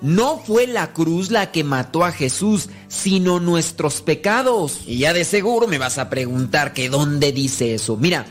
[0.00, 4.80] No fue la cruz la que mató a Jesús, sino nuestros pecados.
[4.86, 7.98] Y ya de seguro me vas a preguntar que dónde dice eso.
[7.98, 8.24] Mira,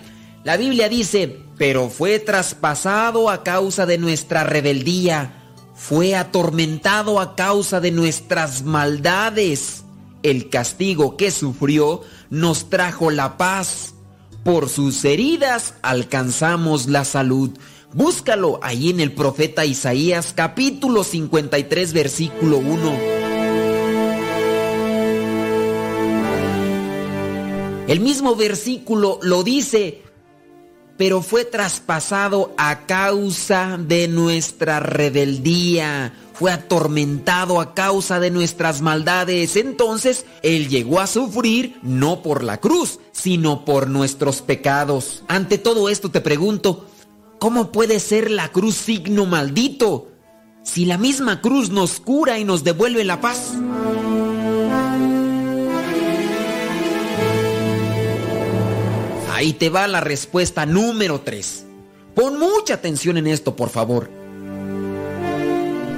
[0.43, 7.79] la Biblia dice, pero fue traspasado a causa de nuestra rebeldía, fue atormentado a causa
[7.79, 9.83] de nuestras maldades.
[10.23, 12.01] El castigo que sufrió
[12.31, 13.93] nos trajo la paz.
[14.43, 17.51] Por sus heridas alcanzamos la salud.
[17.93, 23.21] Búscalo ahí en el profeta Isaías capítulo 53 versículo 1.
[27.89, 30.03] El mismo versículo lo dice,
[30.95, 39.57] pero fue traspasado a causa de nuestra rebeldía, fue atormentado a causa de nuestras maldades.
[39.57, 45.23] Entonces, Él llegó a sufrir no por la cruz, sino por nuestros pecados.
[45.27, 46.85] Ante todo esto te pregunto,
[47.41, 50.11] ¿cómo puede ser la cruz signo maldito
[50.63, 53.53] si la misma cruz nos cura y nos devuelve la paz?
[59.33, 61.65] Ahí te va la respuesta número 3.
[62.13, 64.11] Pon mucha atención en esto, por favor.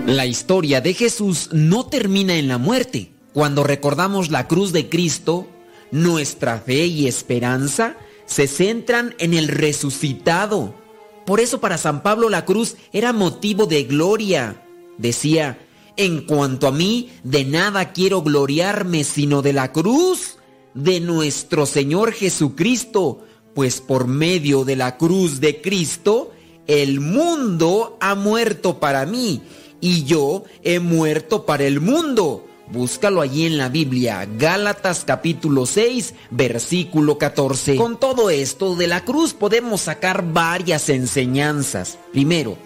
[0.05, 3.11] La historia de Jesús no termina en la muerte.
[3.33, 5.49] Cuando recordamos la cruz de Cristo,
[5.91, 7.97] nuestra fe y esperanza
[8.27, 10.82] se centran en el resucitado.
[11.25, 14.65] Por eso para San Pablo la cruz era motivo de gloria.
[14.97, 15.59] Decía,
[15.95, 20.37] en cuanto a mí, de nada quiero gloriarme sino de la cruz
[20.73, 23.21] de nuestro Señor Jesucristo,
[23.53, 26.31] pues por medio de la cruz de Cristo,
[26.67, 29.41] el mundo ha muerto para mí
[29.81, 32.47] y yo he muerto para el mundo.
[32.73, 37.75] Búscalo allí en la Biblia, Gálatas capítulo 6, versículo 14.
[37.75, 41.99] Con todo esto de la cruz podemos sacar varias enseñanzas.
[42.11, 42.57] Primero,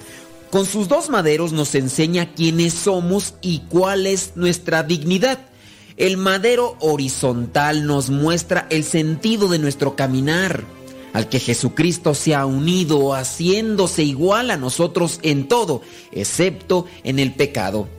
[0.49, 5.39] con sus dos maderos nos enseña quiénes somos y cuál es nuestra dignidad.
[5.97, 10.63] El madero horizontal nos muestra el sentido de nuestro caminar,
[11.11, 15.81] al que Jesucristo se ha unido haciéndose igual a nosotros en todo,
[16.13, 17.89] excepto en el pecado.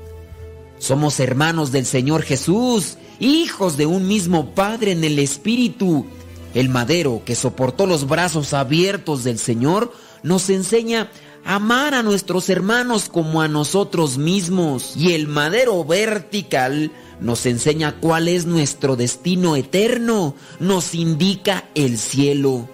[0.78, 6.06] Somos hermanos del Señor Jesús, hijos de un mismo Padre en el Espíritu.
[6.54, 9.92] El madero que soportó los brazos abiertos del Señor
[10.22, 11.10] nos enseña
[11.44, 14.96] a amar a nuestros hermanos como a nosotros mismos.
[14.96, 22.68] Y el madero vertical nos enseña cuál es nuestro destino eterno, nos indica el cielo.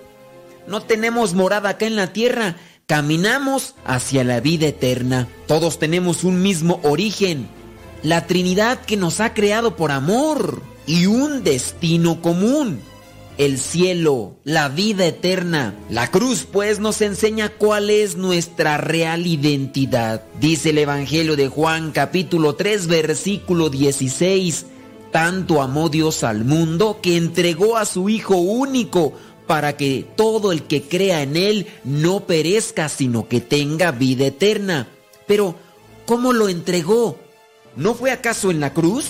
[0.67, 2.57] No tenemos morada acá en la tierra,
[2.87, 5.29] caminamos hacia la vida eterna.
[5.47, 7.49] Todos tenemos un mismo origen,
[8.05, 12.81] la Trinidad que nos ha creado por amor y un destino común.
[13.39, 15.75] El cielo, la vida eterna.
[15.89, 20.23] La cruz pues nos enseña cuál es nuestra real identidad.
[20.39, 24.67] Dice el Evangelio de Juan capítulo 3 versículo 16.
[25.11, 29.15] Tanto amó Dios al mundo que entregó a su Hijo único
[29.47, 34.89] para que todo el que crea en Él no perezca, sino que tenga vida eterna.
[35.27, 35.57] Pero,
[36.07, 37.24] ¿cómo lo entregó?
[37.77, 39.07] ¿No fue acaso en la cruz?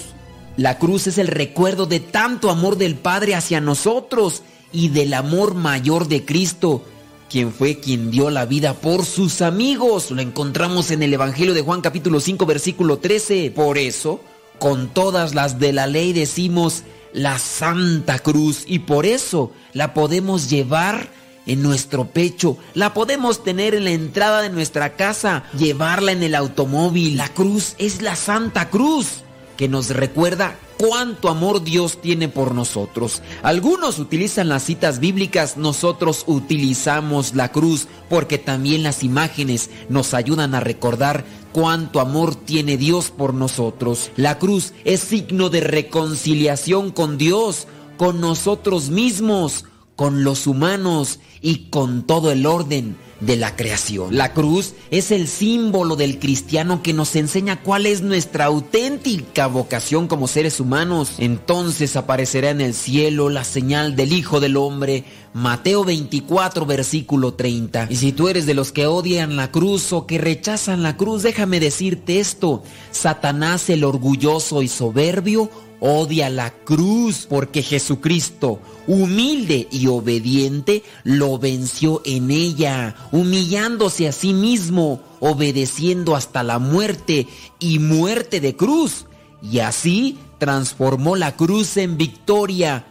[0.57, 4.43] La cruz es el recuerdo de tanto amor del Padre hacia nosotros
[4.73, 6.83] y del amor mayor de Cristo,
[7.29, 10.11] quien fue quien dio la vida por sus amigos.
[10.11, 13.53] Lo encontramos en el Evangelio de Juan capítulo 5 versículo 13.
[13.55, 14.21] Por eso,
[14.59, 20.49] con todas las de la ley decimos la Santa Cruz y por eso la podemos
[20.49, 21.09] llevar
[21.47, 26.35] en nuestro pecho, la podemos tener en la entrada de nuestra casa, llevarla en el
[26.35, 27.17] automóvil.
[27.17, 29.25] La cruz es la Santa Cruz
[29.57, 33.23] que nos recuerda cuánto amor Dios tiene por nosotros.
[33.43, 40.55] Algunos utilizan las citas bíblicas, nosotros utilizamos la cruz porque también las imágenes nos ayudan
[40.55, 44.11] a recordar cuánto amor tiene Dios por nosotros.
[44.17, 49.65] La cruz es signo de reconciliación con Dios, con nosotros mismos,
[49.97, 54.17] con los humanos y con todo el orden de la creación.
[54.17, 60.09] La cruz es el símbolo del cristiano que nos enseña cuál es nuestra auténtica vocación
[60.09, 61.17] como seres humanos.
[61.19, 65.05] Entonces aparecerá en el cielo la señal del Hijo del Hombre.
[65.35, 67.89] Mateo 24 versículo 30.
[67.91, 71.23] Y si tú eres de los que odian la cruz o que rechazan la cruz,
[71.23, 72.63] déjame decirte esto.
[72.91, 75.51] Satanás el orgulloso y soberbio
[75.87, 84.33] odia la cruz porque Jesucristo, humilde y obediente, lo venció en ella, humillándose a sí
[84.33, 87.29] mismo, obedeciendo hasta la muerte
[87.59, 89.05] y muerte de cruz.
[89.43, 92.87] Y así transformó la cruz en victoria,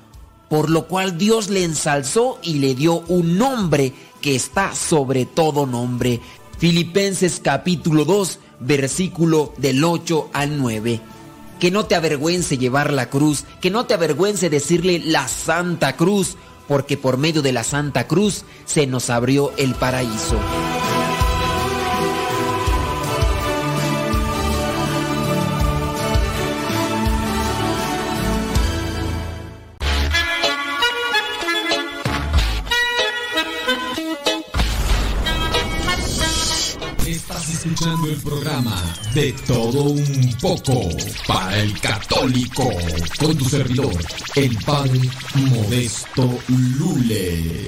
[0.47, 3.91] por lo cual Dios le ensalzó y le dio un nombre
[4.21, 6.21] que está sobre todo nombre.
[6.59, 11.12] Filipenses capítulo 2, versículo del 8 al 9
[11.63, 16.35] que no te avergüence llevar la cruz, que no te avergüence decirle la Santa Cruz,
[16.67, 20.37] porque por medio de la Santa Cruz se nos abrió el paraíso.
[37.85, 38.81] El programa
[39.13, 40.89] De Todo Un Poco
[41.27, 42.69] para el Católico
[43.19, 43.93] con tu servidor,
[44.35, 45.01] el Padre
[45.35, 47.67] Modesto Lule.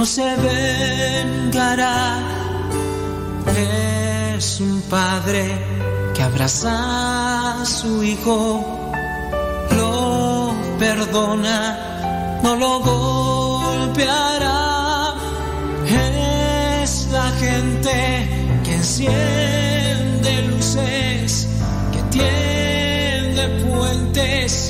[0.00, 1.98] No se vengará.
[4.34, 5.44] Es un padre
[6.14, 8.64] que abraza a su hijo,
[9.76, 14.62] lo perdona, no lo golpeará.
[16.82, 17.92] Es la gente
[18.64, 21.46] que enciende luces,
[21.92, 24.69] que tiende puentes,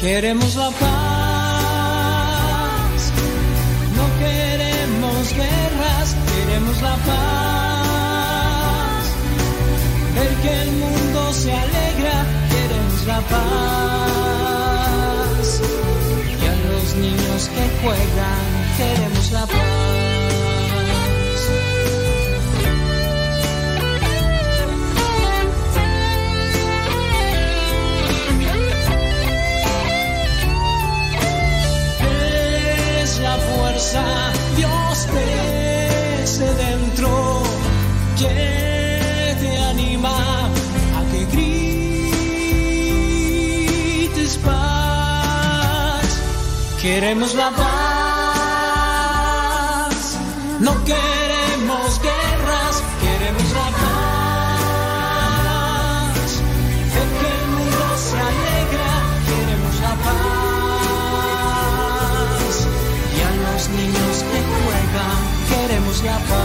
[0.00, 0.90] Queremos la paz,
[3.94, 7.44] no queremos guerras, queremos la paz.
[10.14, 14.80] Ver que el mundo se alegra, queremos la paz.
[16.40, 18.46] Y a los niños que juegan,
[18.78, 19.99] queremos la paz.
[46.82, 47.66] Queremos la paz,
[50.60, 54.80] no queremos guerras, queremos la paz.
[56.94, 58.92] Ver que el mundo se alegra,
[59.28, 60.24] queremos la paz.
[63.14, 65.20] Y a los niños que juegan,
[65.50, 66.39] queremos la paz.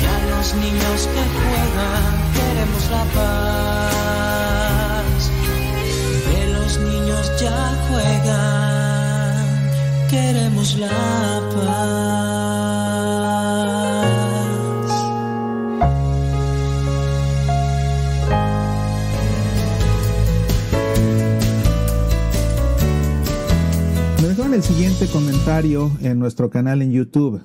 [0.00, 4.50] Y a los niños que juegan, queremos la paz.
[6.26, 9.46] Que los niños ya juegan,
[10.10, 11.37] queremos la paz.
[25.12, 27.40] Comentario en nuestro canal en YouTube.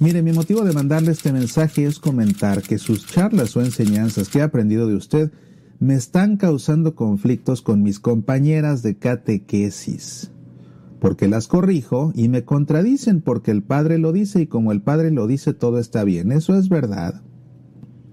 [0.00, 4.38] Mire, mi motivo de mandarle este mensaje es comentar que sus charlas o enseñanzas que
[4.38, 5.30] he aprendido de usted
[5.78, 10.30] me están causando conflictos con mis compañeras de catequesis,
[11.00, 15.10] porque las corrijo y me contradicen porque el Padre lo dice y como el Padre
[15.10, 16.32] lo dice todo está bien.
[16.32, 17.22] Eso es verdad.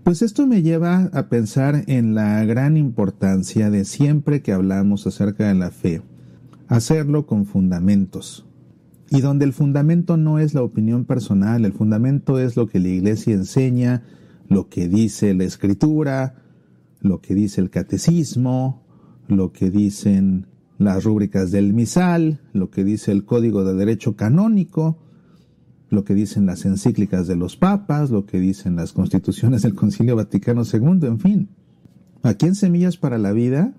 [0.03, 5.47] Pues esto me lleva a pensar en la gran importancia de siempre que hablamos acerca
[5.47, 6.01] de la fe,
[6.67, 8.45] hacerlo con fundamentos.
[9.09, 12.89] Y donde el fundamento no es la opinión personal, el fundamento es lo que la
[12.89, 14.03] iglesia enseña,
[14.49, 16.35] lo que dice la escritura,
[17.01, 18.83] lo que dice el catecismo,
[19.27, 24.99] lo que dicen las rúbricas del misal, lo que dice el código de derecho canónico,
[25.89, 30.15] lo que dicen las encíclicas de los papas, lo que dicen las constituciones del Concilio
[30.15, 31.49] Vaticano II, en fin.
[32.23, 33.73] Aquí en Semillas para la Vida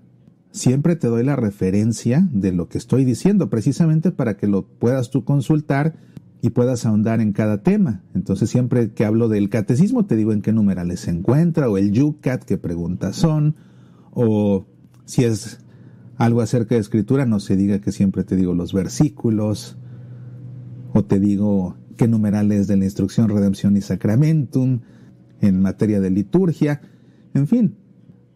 [0.51, 5.09] siempre te doy la referencia de lo que estoy diciendo, precisamente para que lo puedas
[5.09, 5.95] tú consultar
[6.41, 8.03] y puedas ahondar en cada tema.
[8.13, 11.91] Entonces siempre que hablo del catecismo te digo en qué numerales se encuentra, o el
[11.91, 13.55] yucat, qué preguntas son,
[14.11, 14.65] o
[15.05, 15.59] si es
[16.17, 19.77] algo acerca de escritura, no se diga que siempre te digo los versículos,
[20.93, 24.81] o te digo qué numerales de la instrucción Redención y Sacramentum,
[25.41, 26.81] en materia de liturgia,
[27.33, 27.75] en fin.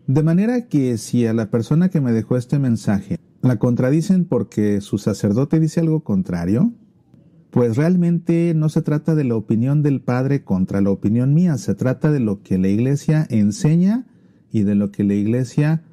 [0.08, 4.82] De manera que si a la persona que me dejó este mensaje la contradicen porque
[4.82, 6.74] su sacerdote dice algo contrario,
[7.52, 11.76] pues realmente no se trata de la opinión del Padre contra la opinión mía, se
[11.76, 14.06] trata de lo que la Iglesia enseña
[14.52, 15.84] y de lo que la Iglesia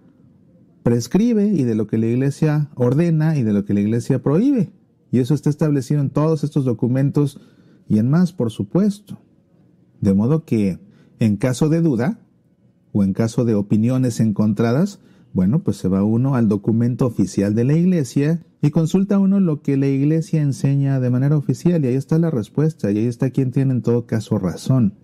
[0.82, 4.73] prescribe y de lo que la Iglesia ordena y de lo que la Iglesia prohíbe.
[5.12, 7.41] Y eso está establecido en todos estos documentos
[7.89, 9.20] y en más, por supuesto.
[10.01, 10.78] De modo que,
[11.19, 12.20] en caso de duda,
[12.93, 15.01] o en caso de opiniones encontradas,
[15.33, 19.62] bueno, pues se va uno al documento oficial de la Iglesia y consulta uno lo
[19.62, 23.31] que la Iglesia enseña de manera oficial y ahí está la respuesta y ahí está
[23.31, 24.95] quien tiene en todo caso razón.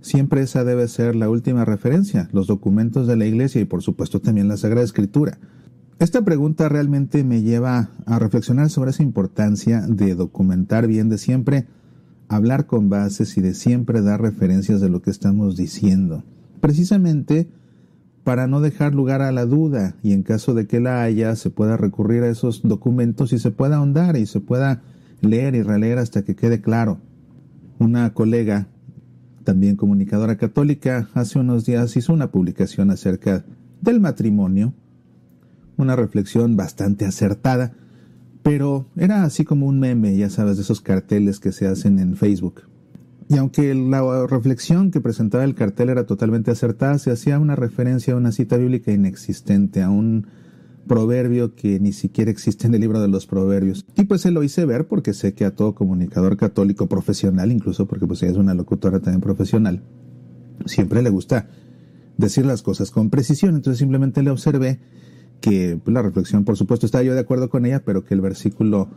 [0.00, 4.20] Siempre esa debe ser la última referencia, los documentos de la Iglesia y por supuesto
[4.20, 5.38] también la Sagrada Escritura.
[5.98, 11.66] Esta pregunta realmente me lleva a reflexionar sobre esa importancia de documentar bien de siempre
[12.28, 16.24] hablar con bases y de siempre dar referencias de lo que estamos diciendo,
[16.64, 17.46] precisamente
[18.24, 21.50] para no dejar lugar a la duda y en caso de que la haya se
[21.50, 24.80] pueda recurrir a esos documentos y se pueda ahondar y se pueda
[25.20, 27.00] leer y releer hasta que quede claro.
[27.78, 28.66] Una colega,
[29.44, 33.44] también comunicadora católica, hace unos días hizo una publicación acerca
[33.82, 34.72] del matrimonio,
[35.76, 37.74] una reflexión bastante acertada,
[38.42, 42.16] pero era así como un meme, ya sabes, de esos carteles que se hacen en
[42.16, 42.62] Facebook.
[43.28, 48.14] Y aunque la reflexión que presentaba el cartel era totalmente acertada, se hacía una referencia
[48.14, 50.26] a una cita bíblica inexistente, a un
[50.86, 53.86] proverbio que ni siquiera existe en el libro de los proverbios.
[53.96, 57.86] Y pues se lo hice ver porque sé que a todo comunicador católico profesional, incluso
[57.86, 59.82] porque pues ella es una locutora también profesional,
[60.66, 61.48] siempre le gusta
[62.16, 63.54] decir las cosas con precisión.
[63.54, 64.80] Entonces simplemente le observé
[65.40, 68.20] que pues, la reflexión, por supuesto, estaba yo de acuerdo con ella, pero que el
[68.20, 68.88] versículo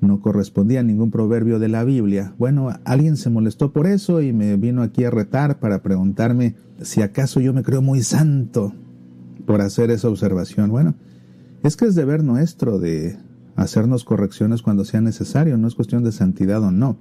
[0.00, 2.34] no correspondía a ningún proverbio de la Biblia.
[2.38, 7.02] Bueno, alguien se molestó por eso y me vino aquí a retar para preguntarme si
[7.02, 8.72] acaso yo me creo muy santo
[9.46, 10.70] por hacer esa observación.
[10.70, 10.94] Bueno,
[11.62, 13.16] es que es deber nuestro de
[13.56, 16.96] hacernos correcciones cuando sea necesario, no es cuestión de santidad o no.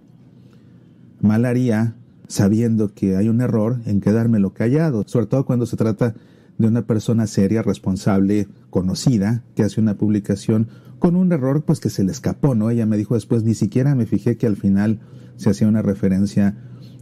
[1.22, 1.96] Mal haría,
[2.28, 6.16] sabiendo que hay un error, en quedármelo callado, sobre todo cuando se trata
[6.58, 10.68] de una persona seria, responsable, conocida, que hace una publicación
[11.00, 12.70] con un error pues que se le escapó, ¿no?
[12.70, 15.00] Ella me dijo después, ni siquiera me fijé que al final
[15.36, 16.58] se hacía una referencia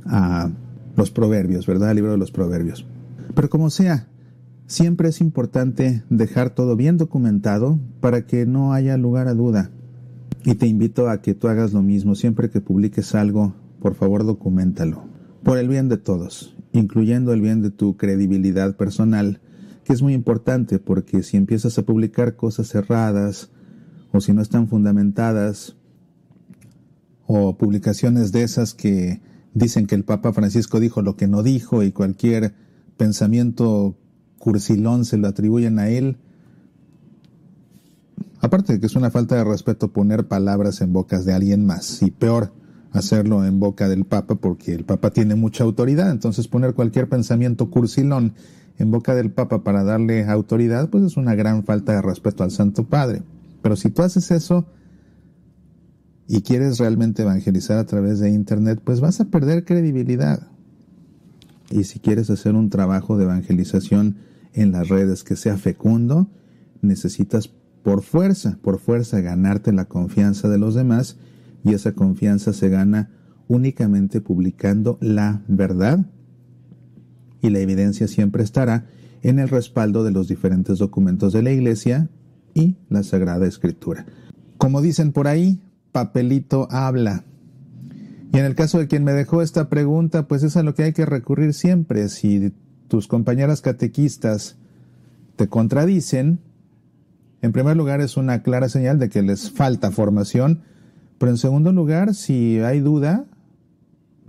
[0.06, 0.52] a
[0.96, 1.90] los proverbios, ¿verdad?
[1.90, 2.86] Al libro de los proverbios.
[3.34, 4.08] Pero como sea,
[4.68, 9.72] siempre es importante dejar todo bien documentado para que no haya lugar a duda.
[10.44, 12.16] Y te invito a que tú hagas lo mismo.
[12.16, 15.04] Siempre que publiques algo, por favor documentalo.
[15.44, 19.40] Por el bien de todos, incluyendo el bien de tu credibilidad personal
[19.86, 23.52] que es muy importante porque si empiezas a publicar cosas cerradas
[24.16, 25.76] o si no están fundamentadas
[27.28, 29.22] o publicaciones de esas que
[29.54, 32.54] dicen que el Papa Francisco dijo lo que no dijo y cualquier
[32.98, 33.98] pensamiento
[34.38, 36.18] cursilón se lo atribuyen a él,
[38.40, 42.02] aparte de que es una falta de respeto poner palabras en bocas de alguien más
[42.02, 42.54] y peor
[42.92, 47.70] hacerlo en boca del Papa porque el Papa tiene mucha autoridad, entonces poner cualquier pensamiento
[47.70, 48.34] cursilón
[48.78, 52.52] en boca del Papa para darle autoridad, pues es una gran falta de respeto al
[52.52, 53.24] Santo Padre.
[53.66, 54.68] Pero si tú haces eso
[56.28, 60.52] y quieres realmente evangelizar a través de Internet, pues vas a perder credibilidad.
[61.72, 64.18] Y si quieres hacer un trabajo de evangelización
[64.54, 66.30] en las redes que sea fecundo,
[66.84, 67.48] necesitas
[67.82, 71.18] por fuerza, por fuerza ganarte la confianza de los demás
[71.64, 73.10] y esa confianza se gana
[73.48, 76.06] únicamente publicando la verdad
[77.42, 78.86] y la evidencia siempre estará
[79.24, 82.12] en el respaldo de los diferentes documentos de la Iglesia
[82.56, 84.08] y la Sagrada Escritura.
[84.58, 85.62] Como dicen por ahí,
[85.92, 87.24] papelito habla.
[88.34, 90.84] Y en el caso de quien me dejó esta pregunta, pues es a lo que
[90.84, 92.10] hay que recurrir siempre.
[92.10, 92.52] Si
[92.88, 94.58] tus compañeras catequistas
[95.36, 96.40] te contradicen,
[97.42, 100.62] en primer lugar es una clara señal de que les falta formación,
[101.18, 103.26] pero en segundo lugar, si hay duda,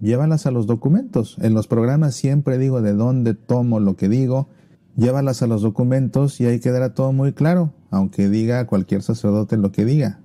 [0.01, 1.37] llévalas a los documentos.
[1.41, 4.49] En los programas siempre digo de dónde tomo lo que digo,
[4.97, 9.73] llévalas a los documentos y ahí quedará todo muy claro, aunque diga cualquier sacerdote lo
[9.73, 10.21] que diga.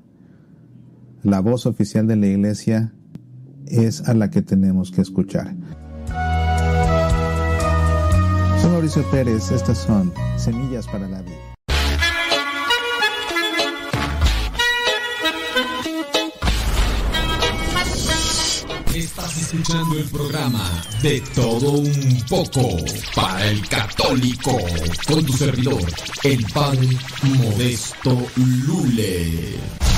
[1.23, 2.93] La voz oficial de la iglesia
[3.68, 5.56] es a la que tenemos que escuchar.
[8.60, 11.51] Soy Mauricio Pérez, estas son Semillas para la Vida.
[18.95, 22.76] Estás escuchando el programa de todo un poco
[23.15, 24.57] para el católico
[25.07, 25.81] con tu servidor,
[26.23, 26.89] el padre
[27.23, 29.90] Modesto Lule.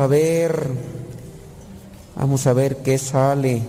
[0.00, 0.66] A ver,
[2.16, 3.60] vamos a ver qué sale.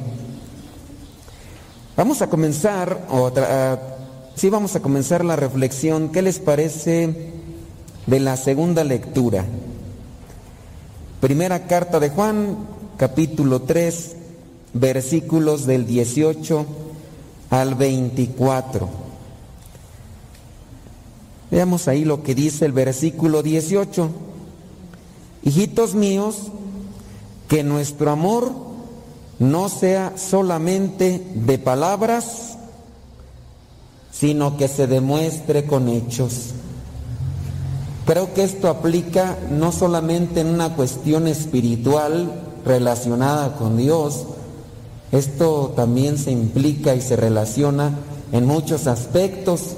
[1.98, 3.80] Vamos a comenzar, otra, ah,
[4.36, 6.10] sí, vamos a comenzar la reflexión.
[6.10, 7.34] ¿Qué les parece
[8.08, 9.46] de la segunda lectura?
[11.20, 12.58] Primera carta de Juan,
[12.96, 14.16] capítulo 3,
[14.74, 16.66] versículos del 18
[17.50, 18.90] al 24.
[21.52, 24.31] Veamos ahí lo que dice el versículo 18.
[25.44, 26.48] Hijitos míos,
[27.48, 28.52] que nuestro amor
[29.40, 32.58] no sea solamente de palabras,
[34.12, 36.52] sino que se demuestre con hechos.
[38.06, 42.32] Creo que esto aplica no solamente en una cuestión espiritual
[42.64, 44.26] relacionada con Dios,
[45.12, 47.98] esto también se implica y se relaciona
[48.32, 49.76] en muchos aspectos.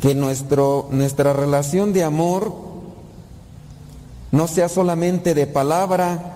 [0.00, 2.65] Que nuestro, nuestra relación de amor
[4.36, 6.34] no sea solamente de palabra,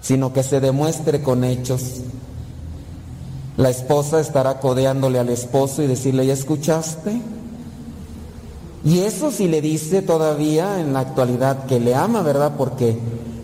[0.00, 2.00] sino que se demuestre con hechos.
[3.58, 7.20] La esposa estará codeándole al esposo y decirle, ¿ya escuchaste?
[8.86, 12.54] Y eso sí le dice todavía en la actualidad que le ama, ¿verdad?
[12.56, 12.96] Porque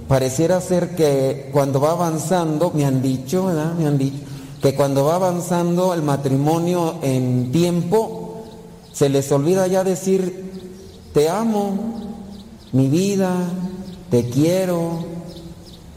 [0.09, 3.75] pareciera ser que cuando va avanzando, me han dicho, ¿verdad?
[3.75, 4.25] Me han dicho,
[4.63, 8.45] que cuando va avanzando el matrimonio en tiempo,
[8.91, 10.51] se les olvida ya decir,
[11.13, 11.77] te amo,
[12.73, 13.35] mi vida,
[14.13, 15.07] te quiero,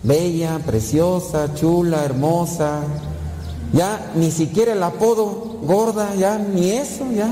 [0.02, 2.80] bella, preciosa, chula, hermosa.
[3.74, 7.30] Ya ni siquiera el apodo gorda, ya ni eso, ya.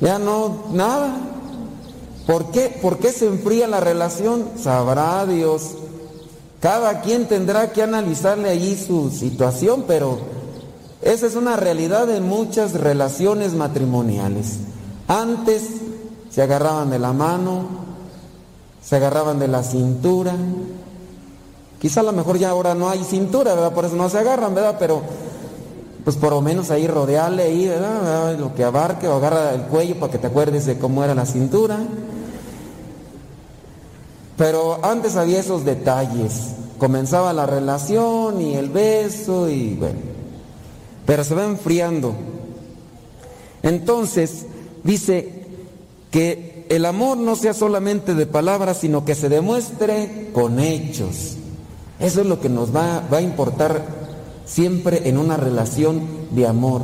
[0.00, 1.16] Ya no, nada.
[2.24, 2.78] ¿Por qué?
[2.80, 4.48] ¿Por qué se enfría la relación?
[4.62, 5.72] Sabrá Dios.
[6.60, 10.18] Cada quien tendrá que analizarle allí su situación, pero
[11.02, 14.58] esa es una realidad en muchas relaciones matrimoniales.
[15.08, 15.64] Antes
[16.30, 17.82] se agarraban de la mano,
[18.84, 20.34] se agarraban de la cintura.
[21.80, 23.72] Quizá a lo mejor ya ahora no hay cintura, ¿verdad?
[23.72, 24.76] Por eso no se agarran, ¿verdad?
[24.78, 25.02] Pero
[26.04, 28.38] pues por lo menos ahí rodearle ahí, ¿verdad?
[28.38, 31.24] Lo que abarque o agarra el cuello para que te acuerdes de cómo era la
[31.24, 31.78] cintura.
[34.36, 36.50] Pero antes había esos detalles.
[36.78, 39.98] Comenzaba la relación y el beso y bueno.
[41.06, 42.14] Pero se va enfriando.
[43.62, 44.46] Entonces,
[44.82, 45.46] dice
[46.10, 51.36] que el amor no sea solamente de palabras, sino que se demuestre con hechos.
[52.00, 53.86] Eso es lo que nos va, a importar
[54.46, 56.82] siempre en una relación de amor.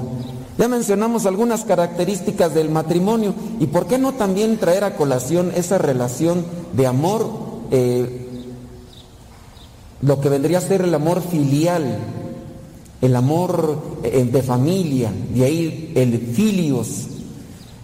[0.59, 5.78] Ya mencionamos algunas características del matrimonio y por qué no también traer a colación esa
[5.78, 6.44] relación
[6.74, 7.28] de amor,
[7.70, 8.28] eh,
[10.02, 11.98] lo que vendría a ser el amor filial,
[13.01, 17.07] el amor eh, de familia, de ahí el filios.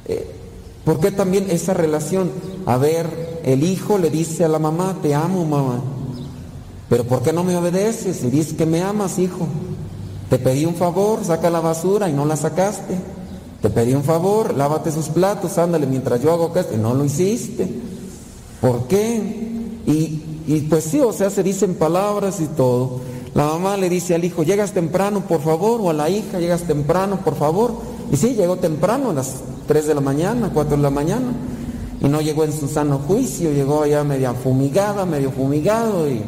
[0.06, 0.35] Eh,
[0.86, 2.30] ¿Por qué también esa relación?
[2.64, 5.82] A ver, el hijo le dice a la mamá, te amo mamá,
[6.88, 8.22] pero ¿por qué no me obedeces?
[8.22, 9.48] Y dices que me amas, hijo.
[10.30, 12.96] Te pedí un favor, saca la basura y no la sacaste.
[13.60, 17.04] Te pedí un favor, lávate sus platos, ándale mientras yo hago esto y no lo
[17.04, 17.68] hiciste.
[18.60, 19.16] ¿Por qué?
[19.86, 23.00] Y, y pues sí, o sea, se dicen palabras y todo.
[23.34, 26.62] La mamá le dice al hijo, llegas temprano, por favor, o a la hija, llegas
[26.62, 27.74] temprano, por favor.
[28.12, 29.34] Y sí, llegó temprano, las
[29.66, 31.32] 3 de la mañana, 4 de la mañana.
[32.00, 36.22] Y no llegó en su sano juicio, llegó allá media fumigada, medio fumigado y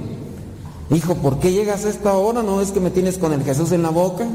[0.90, 2.42] Hijo, ¿por qué llegas a esta hora?
[2.42, 4.26] ¿No es que me tienes con el Jesús en la boca?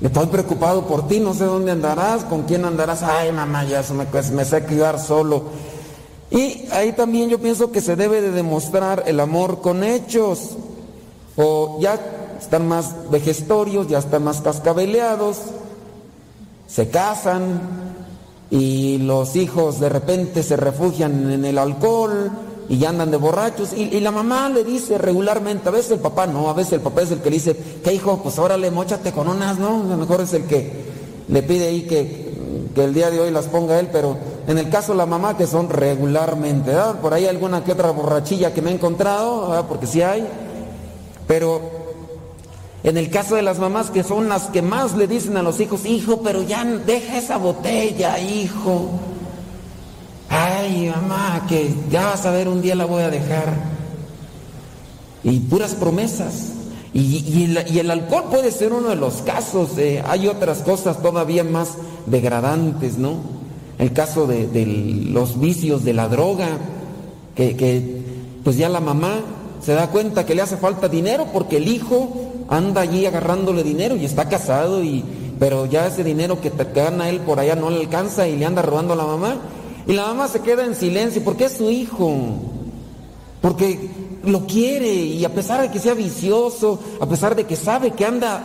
[0.00, 3.02] Estoy preocupado por ti, no sé dónde andarás, con quién andarás.
[3.02, 5.42] Ay, mamá, ya me, me sé criar solo.
[6.30, 10.56] Y ahí también yo pienso que se debe de demostrar el amor con hechos.
[11.36, 11.98] O ya
[12.40, 15.38] están más vejestorios, ya están más cascabeleados,
[16.68, 17.89] se casan
[18.50, 22.30] y los hijos de repente se refugian en el alcohol,
[22.70, 23.72] y ya andan de borrachos.
[23.72, 27.02] Y, la mamá le dice regularmente, a veces el papá no, a veces el papá
[27.02, 28.20] es el que le dice, ¿qué hijo?
[28.22, 29.82] Pues órale, mochate con unas, ¿no?
[29.82, 30.70] A lo mejor es el que
[31.26, 32.32] le pide ahí que,
[32.72, 34.16] que el día de hoy las ponga él, pero
[34.46, 37.00] en el caso de la mamá, que son regularmente, ¿verdad?
[37.00, 39.64] Por ahí alguna que otra borrachilla que me he encontrado, ¿verdad?
[39.68, 40.24] porque sí hay,
[41.26, 41.60] pero
[42.82, 45.60] en el caso de las mamás, que son las que más le dicen a los
[45.60, 48.90] hijos, hijo, pero ya deja esa botella, hijo
[50.30, 53.52] ay mamá, que ya vas a ver, un día la voy a dejar.
[55.22, 56.52] Y puras promesas.
[56.94, 57.44] Y,
[57.78, 59.70] el, alcohol puede ser uno de los casos,
[60.04, 61.74] hay otras cosas todavía más
[62.06, 63.18] degradantes, ¿no?
[63.78, 64.48] El caso de,
[65.10, 66.48] los vicios de la droga,
[67.34, 68.02] que, que
[68.42, 69.20] pues ya la mamá
[69.62, 73.96] se da cuenta que le hace falta dinero porque el hijo anda allí agarrándole dinero
[73.96, 75.04] y está casado y
[75.38, 78.44] pero ya ese dinero que te gana él por allá no le alcanza y le
[78.44, 79.36] anda robando a la mamá
[79.86, 82.14] y la mamá se queda en silencio porque es su hijo,
[83.40, 83.90] porque
[84.24, 88.04] lo quiere y a pesar de que sea vicioso, a pesar de que sabe que
[88.04, 88.42] anda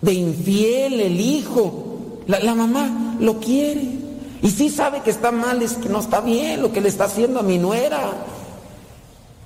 [0.00, 4.00] de infiel el hijo, la, mamá lo quiere.
[4.42, 7.04] Y sí sabe que está mal, es que no está bien lo que le está
[7.04, 8.12] haciendo a mi nuera.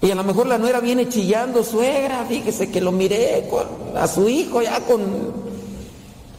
[0.03, 3.49] Y a lo mejor la nuera viene chillando, suegra, fíjese que lo miré
[3.97, 5.01] a su hijo ya con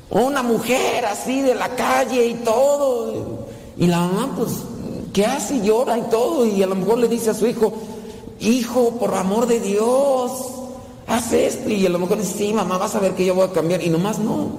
[0.09, 3.47] una mujer así de la calle y todo.
[3.75, 4.51] Y la mamá, pues,
[5.11, 5.61] ¿qué hace?
[5.61, 6.45] Llora y todo.
[6.45, 7.73] Y a lo mejor le dice a su hijo,
[8.39, 10.31] hijo, por amor de Dios,
[11.07, 11.69] haz esto.
[11.69, 13.83] Y a lo mejor dice, sí, mamá, vas a ver que yo voy a cambiar.
[13.83, 14.49] Y nomás no.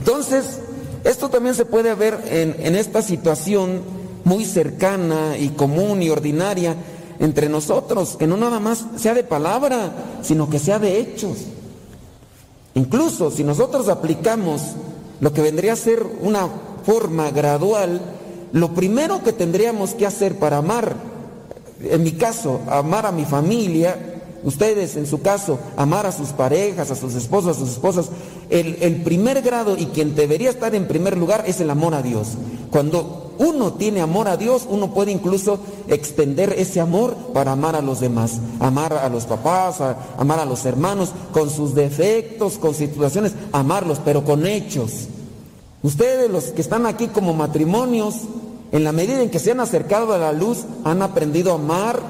[0.00, 0.60] Entonces,
[1.04, 3.82] esto también se puede ver en, en esta situación
[4.24, 6.74] muy cercana y común y ordinaria
[7.18, 11.38] entre nosotros, que no nada más sea de palabra, sino que sea de hechos.
[12.74, 14.62] Incluso si nosotros aplicamos
[15.20, 16.48] lo que vendría a ser una
[16.84, 18.00] forma gradual,
[18.52, 20.96] lo primero que tendríamos que hacer para amar,
[21.82, 23.96] en mi caso, amar a mi familia,
[24.44, 28.10] ustedes en su caso, amar a sus parejas, a sus esposos, a sus esposas,
[28.50, 32.02] el, el primer grado y quien debería estar en primer lugar es el amor a
[32.02, 32.28] Dios.
[32.70, 35.58] Cuando uno tiene amor a Dios, uno puede incluso
[35.88, 39.80] extender ese amor para amar a los demás, amar a los papás,
[40.18, 45.08] amar a los hermanos, con sus defectos, con situaciones, amarlos, pero con hechos.
[45.82, 48.22] Ustedes, los que están aquí como matrimonios,
[48.72, 52.00] en la medida en que se han acercado a la luz, han aprendido a amar,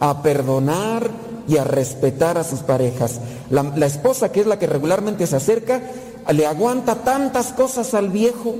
[0.00, 1.10] a perdonar
[1.48, 3.20] y a respetar a sus parejas.
[3.50, 5.80] La esposa, que es la que regularmente se acerca,
[6.32, 8.56] le aguanta tantas cosas al viejo,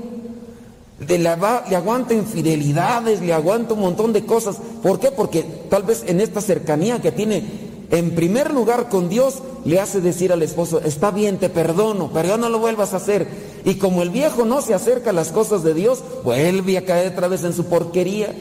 [0.99, 4.57] le, le aguanta infidelidades, le aguanta un montón de cosas.
[4.81, 5.11] ¿Por qué?
[5.11, 10.01] Porque tal vez en esta cercanía que tiene en primer lugar con Dios, le hace
[10.01, 13.27] decir al esposo, está bien, te perdono, pero no lo vuelvas a hacer.
[13.63, 17.11] Y como el viejo no se acerca a las cosas de Dios, vuelve a caer
[17.11, 18.33] otra vez en su porquería.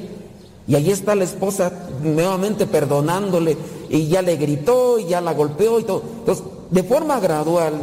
[0.66, 1.72] Y ahí está la esposa
[2.02, 3.56] nuevamente perdonándole
[3.90, 6.02] y ya le gritó y ya la golpeó y todo.
[6.20, 7.74] Entonces, de forma gradual,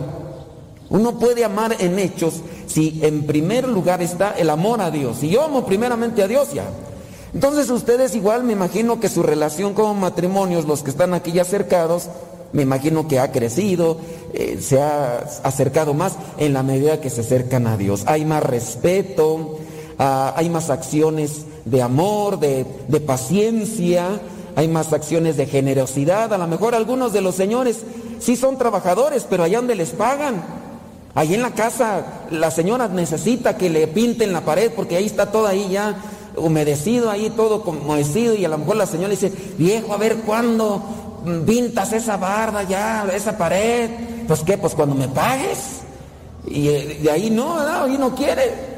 [0.92, 5.18] uno puede amar en hechos si en primer lugar está el amor a Dios.
[5.22, 6.66] Si yo amo primeramente a Dios, ya.
[7.34, 11.44] Entonces ustedes igual me imagino que su relación como matrimonios, los que están aquí ya
[11.44, 12.10] acercados,
[12.52, 13.98] me imagino que ha crecido,
[14.34, 18.04] eh, se ha acercado más en la medida que se acercan a Dios.
[18.06, 19.60] Hay más respeto,
[19.98, 24.20] ah, hay más acciones de amor, de, de paciencia,
[24.58, 26.34] hay más acciones de generosidad.
[26.34, 27.84] A lo mejor algunos de los señores
[28.20, 30.61] sí son trabajadores, pero allá donde les pagan.
[31.14, 35.32] Ahí en la casa la señora necesita que le pinten la pared porque ahí está
[35.32, 35.96] todo ahí ya
[36.38, 40.82] humedecido, ahí todo humedecido y a lo mejor la señora dice, viejo, a ver cuándo
[41.46, 43.90] pintas esa barda ya, esa pared.
[44.28, 45.82] Pues qué, pues cuando me pagues.
[46.48, 48.72] Y de ahí no, ahí no quiere.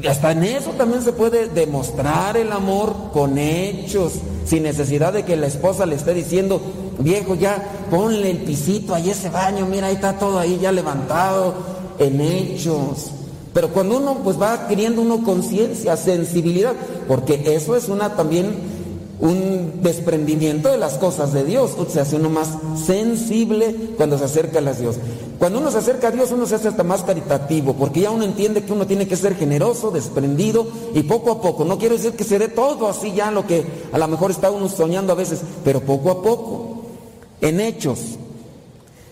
[0.00, 4.14] Y hasta en eso también se puede demostrar el amor con hechos,
[4.44, 6.60] sin necesidad de que la esposa le esté diciendo,
[6.98, 11.54] viejo, ya ponle el pisito ahí ese baño, mira, ahí está todo ahí ya levantado,
[11.98, 13.10] en hechos.
[13.52, 16.74] Pero cuando uno pues va adquiriendo uno conciencia, sensibilidad,
[17.06, 18.74] porque eso es una también
[19.20, 22.48] un desprendimiento de las cosas de Dios, se hace uno más
[22.84, 24.96] sensible cuando se acerca a Dios.
[25.38, 28.24] Cuando uno se acerca a Dios uno se hace hasta más caritativo, porque ya uno
[28.24, 31.64] entiende que uno tiene que ser generoso, desprendido y poco a poco.
[31.64, 34.50] No quiero decir que se dé todo así ya lo que a lo mejor está
[34.50, 36.73] uno soñando a veces, pero poco a poco,
[37.44, 38.00] en hechos.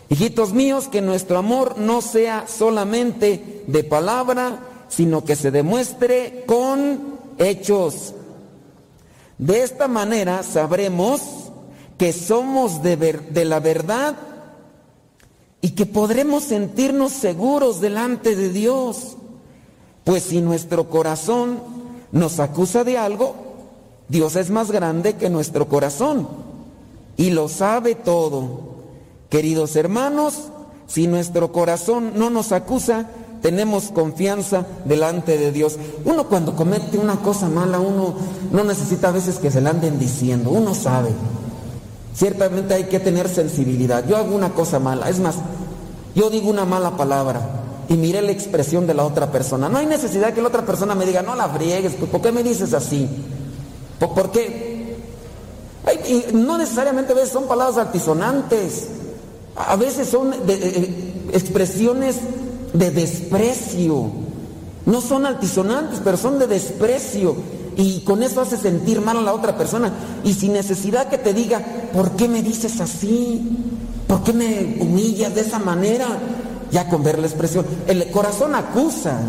[0.08, 7.18] Hijitos míos, que nuestro amor no sea solamente de palabra, sino que se demuestre con
[7.38, 8.14] hechos.
[9.36, 11.20] De esta manera sabremos
[11.98, 14.16] que somos de, ver, de, la verdad
[15.60, 19.16] y que podremos sentirnos seguros delante de Dios.
[20.04, 21.60] Pues si nuestro corazón
[22.12, 23.34] nos acusa de algo,
[24.08, 26.51] Dios es más grande que nuestro corazón
[27.16, 28.72] y lo sabe todo.
[29.28, 30.34] Queridos hermanos,
[30.86, 33.08] si nuestro corazón no nos acusa,
[33.40, 35.76] tenemos confianza delante de Dios.
[36.04, 38.14] Uno cuando comete una cosa mala, uno
[38.52, 41.10] no necesita a veces que se la anden diciendo, uno sabe.
[42.14, 44.06] Ciertamente hay que tener sensibilidad.
[44.06, 45.36] Yo hago una cosa mala, es más,
[46.14, 49.68] yo digo una mala palabra y miré la expresión de la otra persona.
[49.68, 52.42] No hay necesidad que la otra persona me diga, no la friegues, ¿por qué me
[52.42, 53.08] dices así?
[53.98, 54.71] ¿Por, qué?
[55.84, 58.88] Hay, no necesariamente a veces son palabras altisonantes,
[59.56, 62.16] a veces son de, de, expresiones
[62.72, 64.10] de desprecio.
[64.84, 67.36] No son altisonantes, pero son de desprecio.
[67.76, 69.92] Y con eso hace sentir mal a la otra persona.
[70.24, 73.58] Y sin necesidad que te diga, ¿por qué me dices así?
[74.06, 76.06] ¿Por qué me humillas de esa manera?
[76.70, 77.64] Ya con ver la expresión.
[77.86, 79.20] El corazón acusa.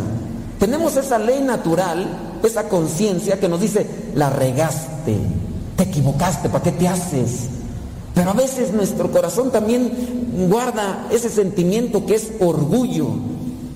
[0.60, 2.06] Tenemos esa ley natural,
[2.44, 3.86] esa conciencia que nos dice,
[4.16, 5.18] la regaste,
[5.84, 7.50] te equivocaste, ¿para qué te haces?
[8.16, 13.08] Pero a veces nuestro corazón también guarda ese sentimiento que es orgullo.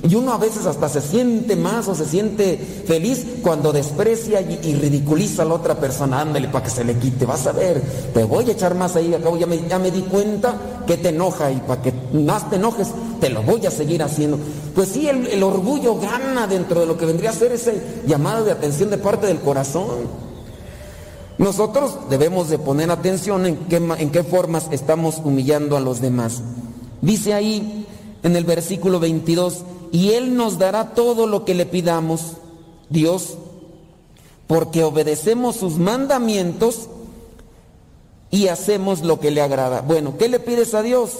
[0.07, 4.75] Y uno a veces hasta se siente más o se siente feliz cuando desprecia y,
[4.75, 6.21] ridiculiza a la otra persona.
[6.21, 7.25] Ándale para que se le quite.
[7.25, 7.81] Vas a ver,
[8.13, 9.13] te voy a echar más ahí.
[9.13, 10.55] Acabo, ya me, ya me di cuenta
[10.85, 12.89] que te enoja y para que más te enojes,
[13.19, 14.39] te lo voy a seguir haciendo.
[14.75, 18.45] Pues sí, el, el orgullo gana dentro de lo que vendría a ser ese llamado
[18.45, 20.26] de atención de parte del corazón.
[21.37, 26.41] Nosotros debemos de poner atención en qué, en qué formas estamos humillando a los demás.
[27.01, 27.85] Dice ahí
[28.23, 32.33] en el versículo 22, y Él nos dará todo lo que le pidamos,
[32.89, 33.37] Dios,
[34.47, 36.89] porque obedecemos sus mandamientos
[38.31, 39.81] y hacemos lo que le agrada.
[39.81, 41.11] Bueno, ¿qué le pides a Dios?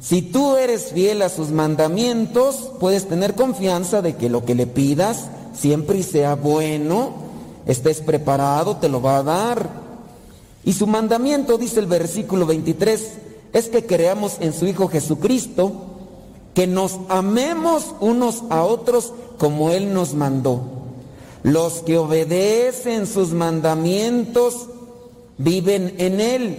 [0.00, 4.66] Si tú eres fiel a sus mandamientos, puedes tener confianza de que lo que le
[4.66, 7.29] pidas siempre sea bueno,
[7.66, 9.70] estés preparado, te lo va a dar.
[10.64, 13.12] Y su mandamiento, dice el versículo 23,
[13.52, 15.72] es que creamos en su Hijo Jesucristo,
[16.54, 20.60] que nos amemos unos a otros como Él nos mandó.
[21.42, 24.66] Los que obedecen sus mandamientos
[25.38, 26.58] viven en Él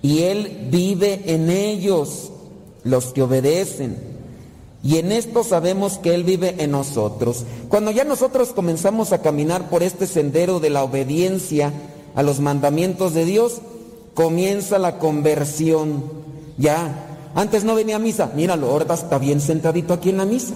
[0.00, 2.30] y Él vive en ellos,
[2.84, 4.07] los que obedecen.
[4.88, 7.44] Y en esto sabemos que Él vive en nosotros.
[7.68, 11.74] Cuando ya nosotros comenzamos a caminar por este sendero de la obediencia
[12.14, 13.60] a los mandamientos de Dios,
[14.14, 16.04] comienza la conversión.
[16.56, 17.04] Ya,
[17.34, 20.54] antes no venía a misa, míralo, ahora está bien sentadito aquí en la misa.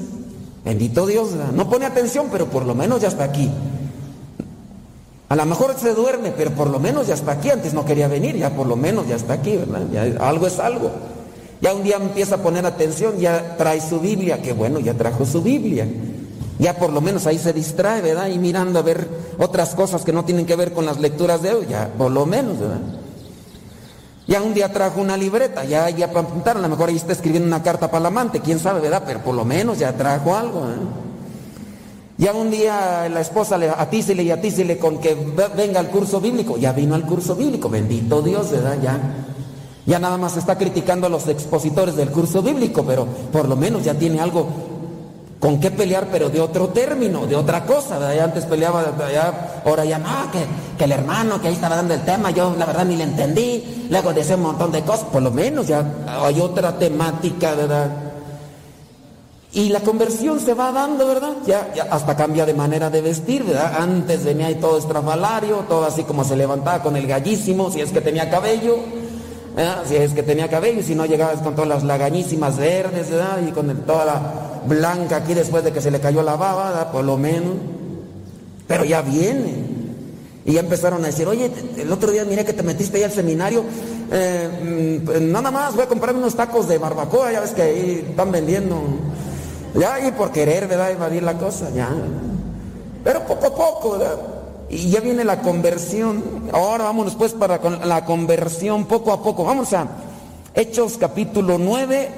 [0.65, 3.51] Bendito Dios, no pone atención, pero por lo menos ya está aquí.
[5.29, 7.51] A lo mejor se duerme, pero por lo menos ya está aquí.
[7.51, 9.83] Antes no quería venir, ya por lo menos ya está aquí, ¿verdad?
[9.93, 10.91] Ya, algo es algo.
[11.63, 15.25] Ya un día empieza a poner atención, ya trae su Biblia, que bueno, ya trajo
[15.25, 15.87] su Biblia.
[16.59, 18.27] Ya por lo menos ahí se distrae, ¿verdad?
[18.27, 19.09] Y mirando a ver
[19.39, 22.27] otras cosas que no tienen que ver con las lecturas de hoy, ya por lo
[22.27, 22.81] menos, ¿verdad?
[24.27, 27.13] Ya un día trajo una libreta, ya, ya para apuntar, a lo mejor ahí está
[27.13, 29.05] escribiendo una carta para el amante, quién sabe, ¿verdad?
[29.07, 30.75] Pero por lo menos ya trajo algo, ¿eh?
[32.19, 35.17] Ya un día la esposa le atícele y atícele con que
[35.57, 38.79] venga al curso bíblico, ya vino al curso bíblico, bendito Dios, ¿verdad?
[38.83, 39.01] Ya.
[39.85, 43.85] Ya nada más está criticando a los expositores del curso bíblico, pero por lo menos
[43.85, 44.47] ya tiene algo
[45.41, 48.15] con qué pelear, pero de otro término, de otra cosa.
[48.15, 50.39] Ya antes peleaba, ya, ahora ya no, que,
[50.79, 53.89] que, el hermano que ahí estaba dando el tema, yo la verdad ni le entendí,
[53.91, 57.91] luego decía un montón de cosas, por lo menos ya hay otra temática, ¿verdad?
[59.55, 61.33] Y la conversión se va dando, ¿verdad?
[61.45, 63.75] Ya, ya, hasta cambia de manera de vestir, ¿verdad?
[63.81, 67.91] Antes venía ahí todo estrafalario, todo así como se levantaba con el gallísimo, si es
[67.91, 68.79] que tenía cabello
[69.87, 73.09] si es que tenía cabello, y si no llegabas con todas las lagañísimas verdes,
[73.47, 74.23] y con toda la
[74.67, 77.55] blanca aquí después de que se le cayó la baba, por lo menos.
[78.67, 79.73] Pero ya viene.
[80.45, 83.13] Y ya empezaron a decir, oye, el otro día miré que te metiste ahí al
[83.13, 83.65] seminario,
[84.11, 88.07] eh, mm, nada más voy a comprarme unos tacos de barbacoa, ya ves que ahí
[88.11, 88.81] están vendiendo.
[89.75, 90.91] Ya, y por querer, ¿verdad?
[90.91, 91.89] Evadir la cosa, ya.
[93.05, 94.32] Pero poco a poco, ¿verdad?
[94.73, 96.25] Y ya viene la conversión.
[96.51, 99.45] Ahora vámonos pues para la conversión poco a poco.
[99.45, 99.87] Vamos a
[100.55, 102.09] Hechos capítulo 9,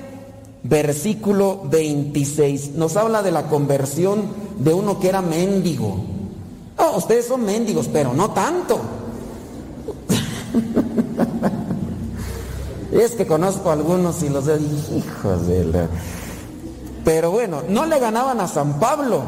[0.63, 2.77] versículo 26.
[2.77, 4.23] Nos habla de la conversión
[4.57, 5.97] de uno que era mendigo.
[6.79, 8.81] Oh, ustedes son mendigos, pero no tanto.
[12.93, 15.89] es que conozco a algunos y los hijos de la...
[17.05, 19.23] Pero bueno, no le ganaban a San Pablo,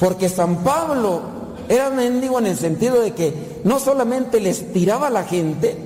[0.00, 1.33] porque San Pablo
[1.68, 5.76] era mendigo en el sentido de que no solamente les tiraba a la gente,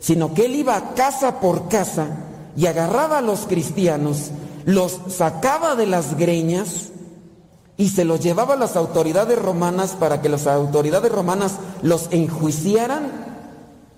[0.00, 2.06] sino que él iba casa por casa
[2.56, 4.30] y agarraba a los cristianos,
[4.64, 6.88] los sacaba de las greñas
[7.76, 13.28] y se los llevaba a las autoridades romanas para que las autoridades romanas los enjuiciaran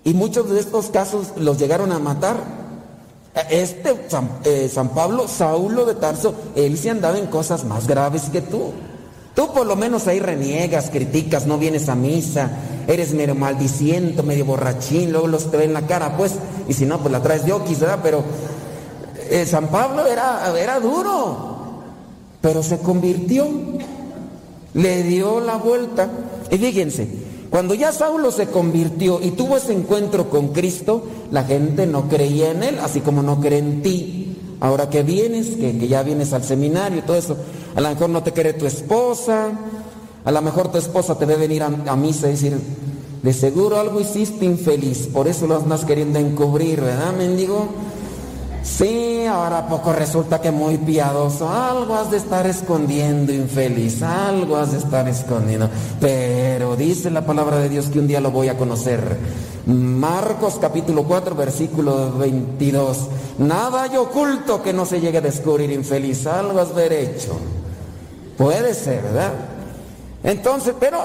[0.03, 2.37] y muchos de estos casos los llegaron a matar.
[3.49, 8.41] Este San, eh, Pablo, Saulo de Tarso, él se andaba en cosas más graves que
[8.41, 8.71] tú.
[9.35, 12.51] Tú por lo menos ahí reniegas, criticas, no vienes a misa,
[12.87, 16.33] eres medio maldiciento, medio borrachín, luego los te ven la cara, pues,
[16.67, 17.99] y si no, pues la traes de oquis, ¿verdad?
[18.03, 18.23] Pero
[19.29, 21.81] eh, San Pablo era, era duro,
[22.41, 23.47] pero se convirtió,
[24.73, 26.09] le dio la vuelta.
[26.51, 27.07] Y fíjense,
[27.49, 32.51] cuando ya Saulo se convirtió y tuvo ese encuentro con Cristo, la gente no creía
[32.51, 34.37] en él, así como no cree en ti.
[34.59, 37.37] Ahora que vienes, que, que ya vienes al seminario y todo eso,
[37.75, 39.49] a lo mejor no te quiere tu esposa,
[40.23, 42.59] a lo mejor tu esposa te ve venir a, misa y decir,
[43.23, 47.67] de seguro algo hiciste infeliz, por eso lo andas queriendo encubrir, ¿verdad, mendigo?
[48.63, 54.71] Sí, ahora poco resulta que muy piadoso, algo has de estar escondiendo, infeliz, algo has
[54.71, 55.67] de estar escondiendo.
[55.99, 59.17] Pero dice la palabra de Dios que un día lo voy a conocer.
[59.65, 62.97] Marcos capítulo 4, versículo 22.
[63.39, 67.37] Nada hay oculto que no se llegue a descubrir, infeliz, algo has de hecho.
[68.41, 69.33] Puede ser, ¿verdad?
[70.23, 70.97] Entonces, pero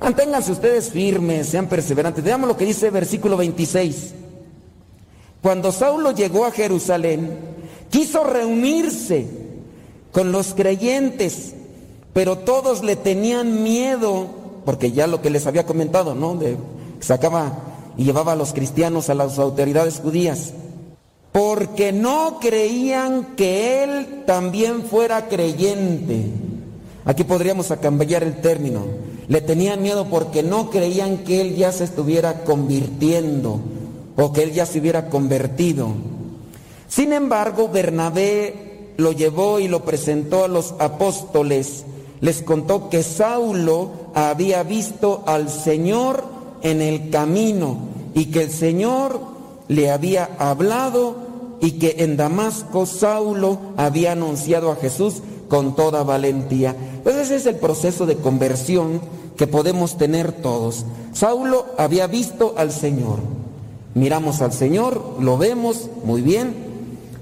[0.00, 2.24] manténganse ustedes firmes, sean perseverantes.
[2.24, 4.14] Veamos lo que dice el versículo 26.
[5.42, 7.38] Cuando Saulo llegó a Jerusalén,
[7.90, 9.26] quiso reunirse
[10.10, 11.52] con los creyentes,
[12.14, 14.28] pero todos le tenían miedo,
[14.64, 16.34] porque ya lo que les había comentado, ¿no?
[16.34, 16.56] De,
[17.00, 17.58] sacaba
[17.98, 20.54] y llevaba a los cristianos a las autoridades judías.
[21.30, 26.43] porque no creían que él también fuera creyente.
[27.04, 28.82] Aquí podríamos cambiar el término.
[29.28, 33.60] Le tenían miedo porque no creían que él ya se estuviera convirtiendo
[34.16, 35.88] o que él ya se hubiera convertido.
[36.88, 41.84] Sin embargo, Bernabé lo llevó y lo presentó a los apóstoles.
[42.20, 46.24] Les contó que Saulo había visto al Señor
[46.62, 47.76] en el camino
[48.14, 49.20] y que el Señor
[49.68, 51.16] le había hablado
[51.60, 56.76] y que en Damasco Saulo había anunciado a Jesús con toda valentía.
[57.04, 59.00] Pues ese es el proceso de conversión
[59.36, 60.84] que podemos tener todos.
[61.12, 63.18] Saulo había visto al Señor.
[63.94, 66.54] Miramos al Señor, lo vemos muy bien.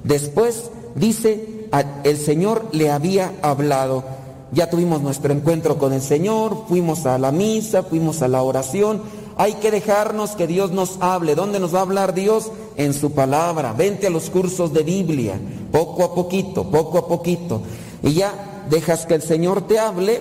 [0.04, 1.66] Después dice,
[2.04, 4.04] el Señor le había hablado.
[4.52, 9.02] Ya tuvimos nuestro encuentro con el Señor, fuimos a la misa, fuimos a la oración.
[9.36, 11.34] Hay que dejarnos que Dios nos hable.
[11.34, 12.50] ¿Dónde nos va a hablar Dios?
[12.76, 15.38] en su palabra, vente a los cursos de Biblia,
[15.70, 17.62] poco a poquito, poco a poquito.
[18.02, 20.20] Y ya dejas que el Señor te hable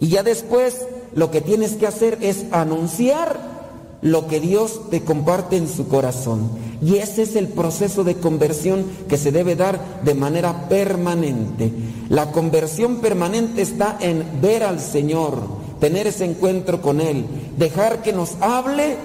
[0.00, 3.58] y ya después lo que tienes que hacer es anunciar
[4.00, 6.50] lo que Dios te comparte en su corazón.
[6.80, 11.72] Y ese es el proceso de conversión que se debe dar de manera permanente.
[12.08, 15.40] La conversión permanente está en ver al Señor,
[15.80, 17.26] tener ese encuentro con Él,
[17.56, 18.96] dejar que nos hable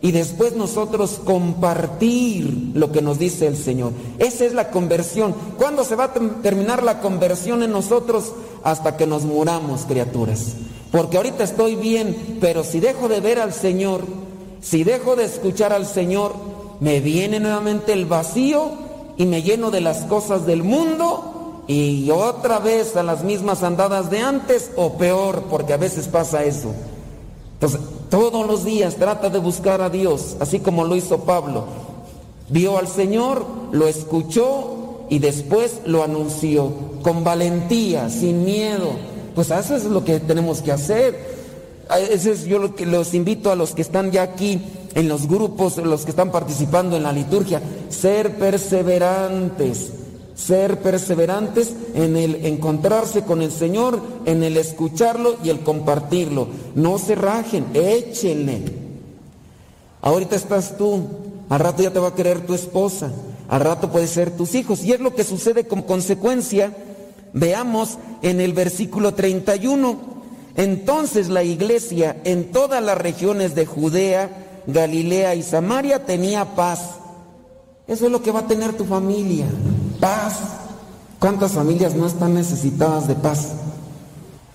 [0.00, 3.92] y después nosotros compartir lo que nos dice el Señor.
[4.18, 5.34] Esa es la conversión.
[5.56, 8.32] ¿Cuándo se va a terminar la conversión en nosotros?
[8.62, 10.54] Hasta que nos muramos, criaturas.
[10.92, 14.02] Porque ahorita estoy bien, pero si dejo de ver al Señor,
[14.60, 16.32] si dejo de escuchar al Señor,
[16.80, 18.70] me viene nuevamente el vacío
[19.16, 24.10] y me lleno de las cosas del mundo y otra vez a las mismas andadas
[24.10, 26.72] de antes o peor, porque a veces pasa eso.
[27.54, 31.66] Entonces, todos los días trata de buscar a Dios, así como lo hizo Pablo.
[32.48, 36.72] Vio al Señor, lo escuchó y después lo anunció
[37.02, 38.90] con valentía, sin miedo.
[39.34, 41.38] Pues eso es lo que tenemos que hacer.
[42.10, 44.60] Eso es yo lo que los invito a los que están ya aquí
[44.94, 49.92] en los grupos, los que están participando en la liturgia, ser perseverantes
[50.38, 56.48] ser perseverantes en el encontrarse con el Señor, en el escucharlo y el compartirlo.
[56.76, 58.62] No se rajen, échenle.
[60.00, 61.02] Ahorita estás tú,
[61.48, 63.10] al rato ya te va a querer tu esposa,
[63.48, 64.84] al rato puede ser tus hijos.
[64.84, 66.72] Y es lo que sucede con consecuencia.
[67.32, 70.18] Veamos en el versículo 31.
[70.56, 76.80] Entonces la iglesia en todas las regiones de Judea, Galilea y Samaria tenía paz.
[77.88, 79.46] Eso es lo que va a tener tu familia
[80.00, 80.34] paz.
[81.18, 83.48] ¿Cuántas familias no están necesitadas de paz?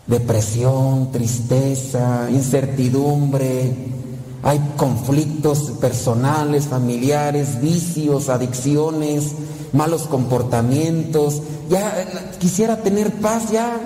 [0.07, 3.93] Depresión, tristeza, incertidumbre,
[4.43, 9.31] hay conflictos personales, familiares, vicios, adicciones,
[9.71, 11.41] malos comportamientos.
[11.69, 13.79] Ya quisiera tener paz, ya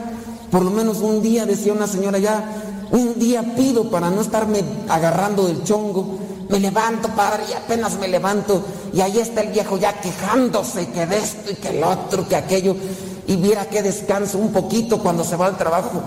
[0.49, 2.43] por lo menos un día, decía una señora, ya
[2.89, 6.17] un día pido para no estarme agarrando del chongo.
[6.49, 8.63] Me levanto, padre, y apenas me levanto,
[8.93, 12.37] y ahí está el viejo ya quejándose que de esto y que el otro, que
[12.37, 12.75] aquello,
[13.27, 16.01] y viera que descanso un poquito cuando se va al trabajo.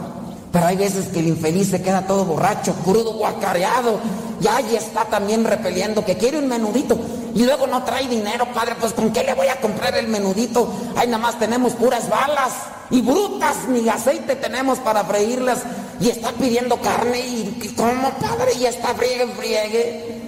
[0.50, 4.00] Pero hay veces que el infeliz se queda todo borracho, crudo, guacareado,
[4.40, 6.98] y ahí está también repeliendo que quiere un menudito.
[7.34, 10.72] Y luego no trae dinero, padre, pues ¿con qué le voy a comprar el menudito?
[10.96, 12.52] Ahí nada más tenemos puras balas
[12.90, 15.58] y brutas, ni aceite tenemos para freírlas.
[16.00, 20.19] Y está pidiendo carne y, como padre, y está friegue, friegue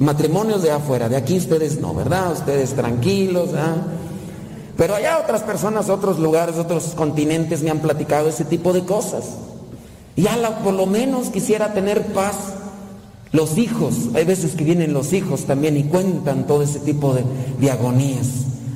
[0.00, 2.32] matrimonios de afuera, de aquí ustedes no, ¿verdad?
[2.32, 3.76] Ustedes tranquilos, ¿ah?
[4.76, 9.24] Pero allá otras personas, otros lugares, otros continentes me han platicado ese tipo de cosas.
[10.16, 12.34] Y ya por lo menos quisiera tener paz.
[13.32, 17.22] Los hijos, hay veces que vienen los hijos también y cuentan todo ese tipo de,
[17.60, 18.26] de agonías,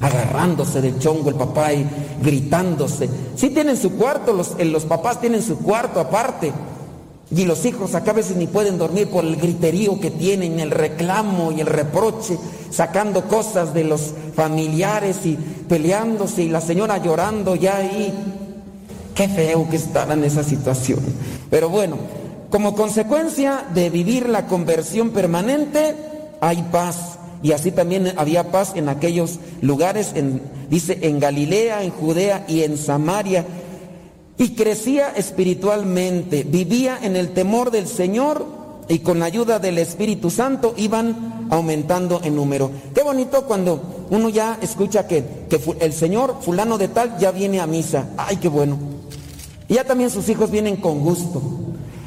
[0.01, 1.87] agarrándose de chongo el papá y
[2.23, 3.09] gritándose.
[3.35, 6.53] Sí tienen su cuarto, los, eh, los papás tienen su cuarto aparte,
[7.31, 10.71] y los hijos acá a veces ni pueden dormir por el griterío que tienen, el
[10.71, 12.39] reclamo y el reproche,
[12.71, 15.37] sacando cosas de los familiares y
[15.69, 18.13] peleándose y la señora llorando ya ahí.
[19.15, 21.01] Qué feo que estar en esa situación.
[21.49, 21.97] Pero bueno,
[22.51, 25.95] como consecuencia de vivir la conversión permanente,
[26.41, 27.19] hay paz.
[27.43, 32.63] Y así también había paz en aquellos lugares, en, dice, en Galilea, en Judea y
[32.63, 33.45] en Samaria
[34.37, 38.45] y crecía espiritualmente, vivía en el temor del Señor
[38.89, 42.71] y con la ayuda del Espíritu Santo iban aumentando en número.
[42.95, 45.45] Qué bonito cuando uno ya escucha que,
[45.81, 48.09] el Señor fulano de tal ya viene a misa.
[48.17, 48.77] Ay, qué bueno.
[49.69, 51.41] Y ya también sus hijos vienen con gusto.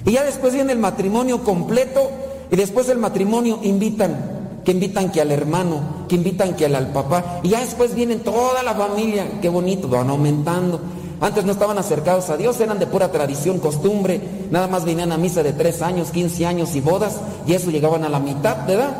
[0.05, 2.11] Y ya después viene el matrimonio completo
[2.51, 6.91] y después del matrimonio invitan, que invitan que al hermano que invitan que al, al
[6.91, 10.79] papá, y ya después vienen toda la familia, qué bonito, van aumentando.
[11.19, 14.21] Antes no estaban acercados a Dios, eran de pura tradición, costumbre,
[14.51, 17.17] nada más venían a misa de 3 años, 15 años y bodas,
[17.47, 18.97] y eso llegaban a la mitad, ¿verdad?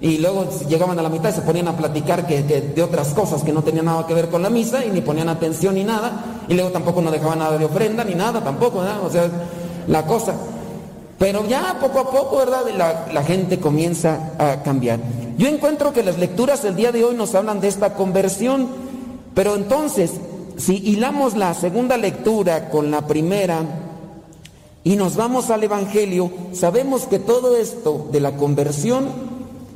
[0.00, 3.42] Y luego llegaban a la mitad y se ponían a platicar que, de otras cosas
[3.42, 6.42] que no tenían nada que ver con la misa y ni ponían atención ni nada,
[6.48, 9.04] y luego tampoco no dejaban nada de ofrenda ni nada tampoco, ¿verdad?
[9.04, 9.28] O sea,
[9.86, 10.34] la cosa.
[11.18, 12.62] Pero ya poco a poco, ¿verdad?
[12.76, 14.98] La, la, gente comienza a cambiar.
[15.38, 18.66] Yo encuentro que las lecturas del día de hoy nos hablan de esta conversión,
[19.34, 20.10] pero entonces,
[20.56, 23.62] si hilamos la segunda lectura con la primera
[24.84, 29.08] y nos vamos al Evangelio, sabemos que todo esto de la conversión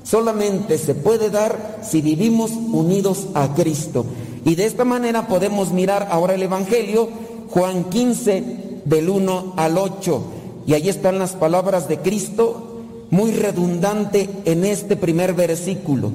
[0.02, 4.04] solamente se puede dar si vivimos unidos a Cristo.
[4.44, 7.08] Y de esta manera podemos mirar ahora el Evangelio,
[7.50, 10.24] Juan 15, del 1 al 8.
[10.66, 16.12] Y ahí están las palabras de Cristo, muy redundante en este primer versículo.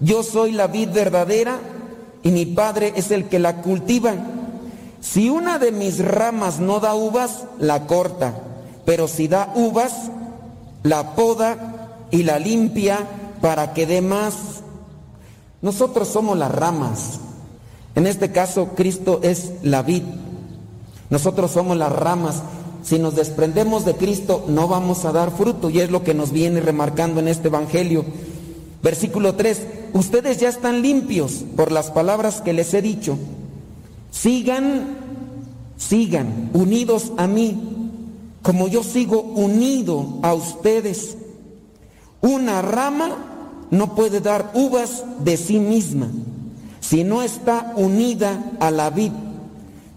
[0.00, 1.58] Yo soy la vid verdadera
[2.22, 4.14] y mi Padre es el que la cultiva.
[5.00, 8.34] Si una de mis ramas no da uvas, la corta,
[8.84, 10.10] pero si da uvas,
[10.82, 12.98] la poda y la limpia
[13.40, 14.34] para que dé más.
[15.62, 17.20] Nosotros somos las ramas.
[17.94, 20.02] En este caso, Cristo es la vid.
[21.08, 22.42] Nosotros somos las ramas.
[22.82, 25.70] Si nos desprendemos de Cristo, no vamos a dar fruto.
[25.70, 28.04] Y es lo que nos viene remarcando en este Evangelio.
[28.82, 29.79] Versículo 3.
[29.92, 33.18] Ustedes ya están limpios por las palabras que les he dicho.
[34.10, 34.96] Sigan,
[35.76, 37.90] sigan unidos a mí,
[38.42, 41.16] como yo sigo unido a ustedes.
[42.20, 46.08] Una rama no puede dar uvas de sí misma
[46.80, 49.12] si no está unida a la vid.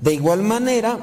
[0.02, 0.98] De igual manera,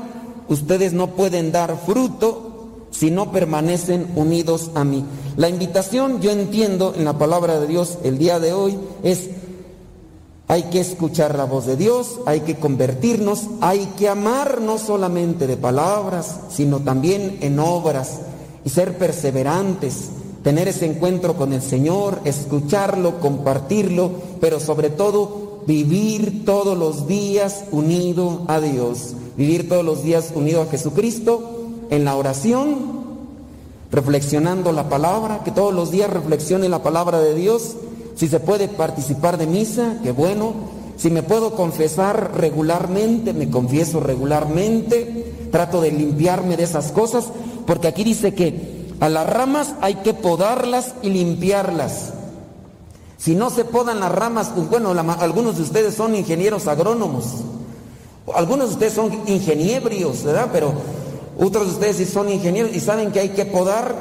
[0.49, 2.50] ustedes no pueden dar fruto
[2.91, 5.05] si no permanecen unidos a mí.
[5.37, 9.31] La invitación, yo entiendo en la palabra de Dios el día de hoy, es
[10.49, 15.47] hay que escuchar la voz de Dios, hay que convertirnos, hay que amar no solamente
[15.47, 18.23] de palabras, sino también en obras
[18.65, 20.09] y ser perseverantes,
[20.43, 24.11] tener ese encuentro con el Señor, escucharlo, compartirlo,
[24.41, 30.63] pero sobre todo vivir todos los días unido a Dios, vivir todos los días unido
[30.63, 31.60] a Jesucristo
[31.91, 33.01] en la oración,
[33.91, 37.77] reflexionando la palabra, que todos los días reflexione la palabra de Dios,
[38.15, 40.55] si se puede participar de misa, qué bueno,
[40.97, 47.27] si me puedo confesar regularmente, me confieso regularmente, trato de limpiarme de esas cosas,
[47.67, 52.13] porque aquí dice que a las ramas hay que podarlas y limpiarlas.
[53.17, 57.27] Si no se podan las ramas, pues bueno, la, algunos de ustedes son ingenieros agrónomos,
[58.35, 60.51] algunos de ustedes son ingeniebrios, ¿verdad?
[60.53, 60.73] Pero
[61.41, 63.95] otros de ustedes sí son ingenieros y saben que hay que podar,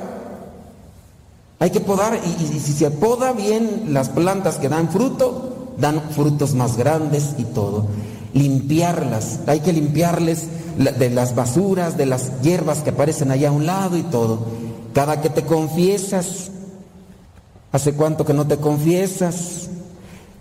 [1.60, 6.54] hay que podar y si se poda bien las plantas que dan fruto, dan frutos
[6.54, 7.88] más grandes y todo.
[8.34, 10.48] Limpiarlas, hay que limpiarles
[10.78, 14.40] de las basuras, de las hierbas que aparecen allá a un lado y todo.
[14.94, 16.52] Cada que te confiesas,
[17.72, 19.70] ¿Hace cuánto que no te confiesas?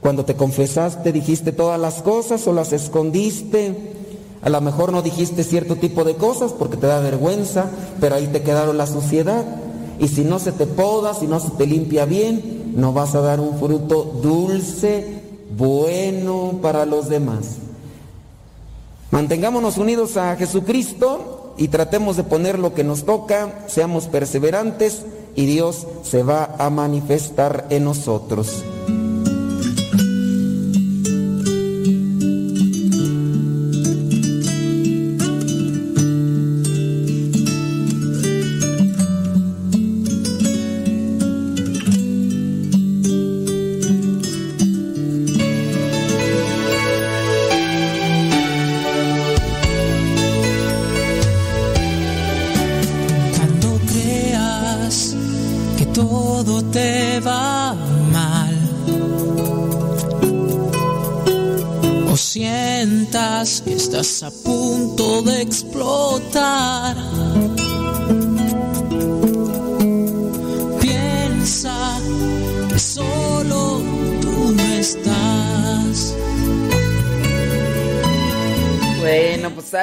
[0.00, 3.97] Cuando te confesaste dijiste todas las cosas o las escondiste.
[4.43, 7.70] A lo mejor no dijiste cierto tipo de cosas porque te da vergüenza,
[8.01, 9.44] pero ahí te quedaron la suciedad.
[9.98, 13.20] Y si no se te poda, si no se te limpia bien, no vas a
[13.20, 15.23] dar un fruto dulce,
[15.56, 17.56] bueno para los demás.
[19.10, 25.02] Mantengámonos unidos a Jesucristo y tratemos de poner lo que nos toca, seamos perseverantes
[25.35, 28.62] y Dios se va a manifestar en nosotros.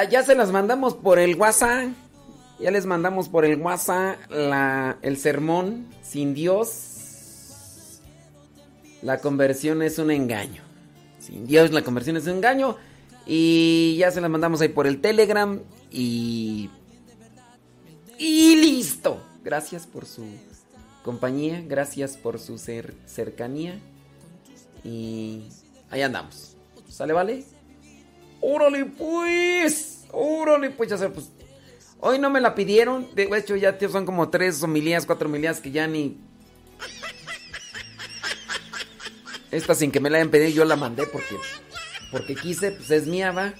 [0.08, 1.88] Ya se las mandamos por el WhatsApp.
[2.58, 8.00] Ya les mandamos por el WhatsApp la, el sermón sin Dios.
[9.02, 10.62] La conversión es un engaño.
[11.20, 12.76] Sin Dios la conversión es un engaño.
[13.26, 15.60] Y ya se las mandamos ahí por el Telegram.
[15.90, 16.70] Y.
[18.18, 19.22] Y listo.
[19.44, 20.24] Gracias por su
[21.02, 21.62] compañía.
[21.66, 23.78] Gracias por su cercanía.
[24.82, 25.48] Y
[25.90, 26.56] ahí andamos.
[26.88, 27.44] ¿Sale, vale?
[28.40, 29.95] ¡Órale, pues!
[30.12, 30.90] ¡Órale, pues!
[30.90, 31.30] Ya sé, pues.
[32.00, 33.08] Hoy no me la pidieron.
[33.14, 36.18] De hecho, ya tío, son como tres homilías, cuatro homilías que ya ni.
[39.50, 41.36] Esta sin que me la hayan pedido, yo la mandé porque.
[42.10, 43.54] Porque quise, pues es mía, va.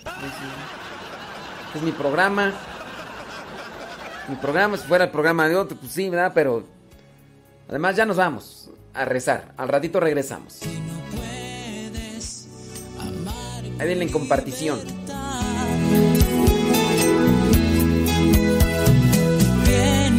[1.75, 2.53] Es mi programa.
[4.29, 6.33] Mi programa, si fuera el programa de otro, pues sí, ¿verdad?
[6.35, 6.67] Pero.
[7.69, 9.53] Además, ya nos vamos a rezar.
[9.57, 10.61] Al ratito regresamos.
[13.79, 15.06] Ahí denle en compartición.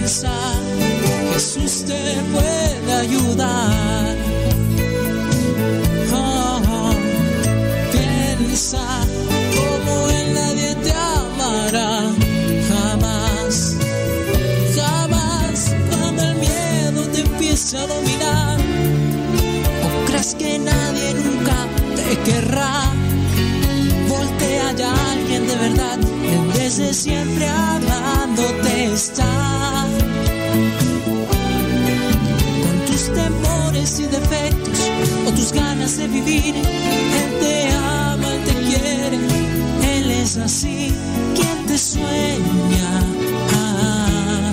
[0.07, 0.31] Piensa,
[1.33, 4.15] Jesús te puede ayudar.
[6.13, 6.93] Oh.
[7.91, 8.79] Piensa
[9.57, 12.03] como Él nadie te amará.
[12.69, 13.75] Jamás,
[14.77, 18.59] jamás, cuando el miedo te empiece a dominar.
[19.83, 21.67] O crees que nadie nunca
[21.97, 22.93] te querrá.
[24.07, 29.87] Voltea ya alguien de verdad en vez siempre amándote está.
[32.63, 34.91] Con tus temores y defectos
[35.27, 39.17] o tus ganas de vivir, Él te ama, Él te quiere,
[39.95, 40.93] Él es así,
[41.35, 42.89] quien te sueña.
[43.53, 44.51] Ah,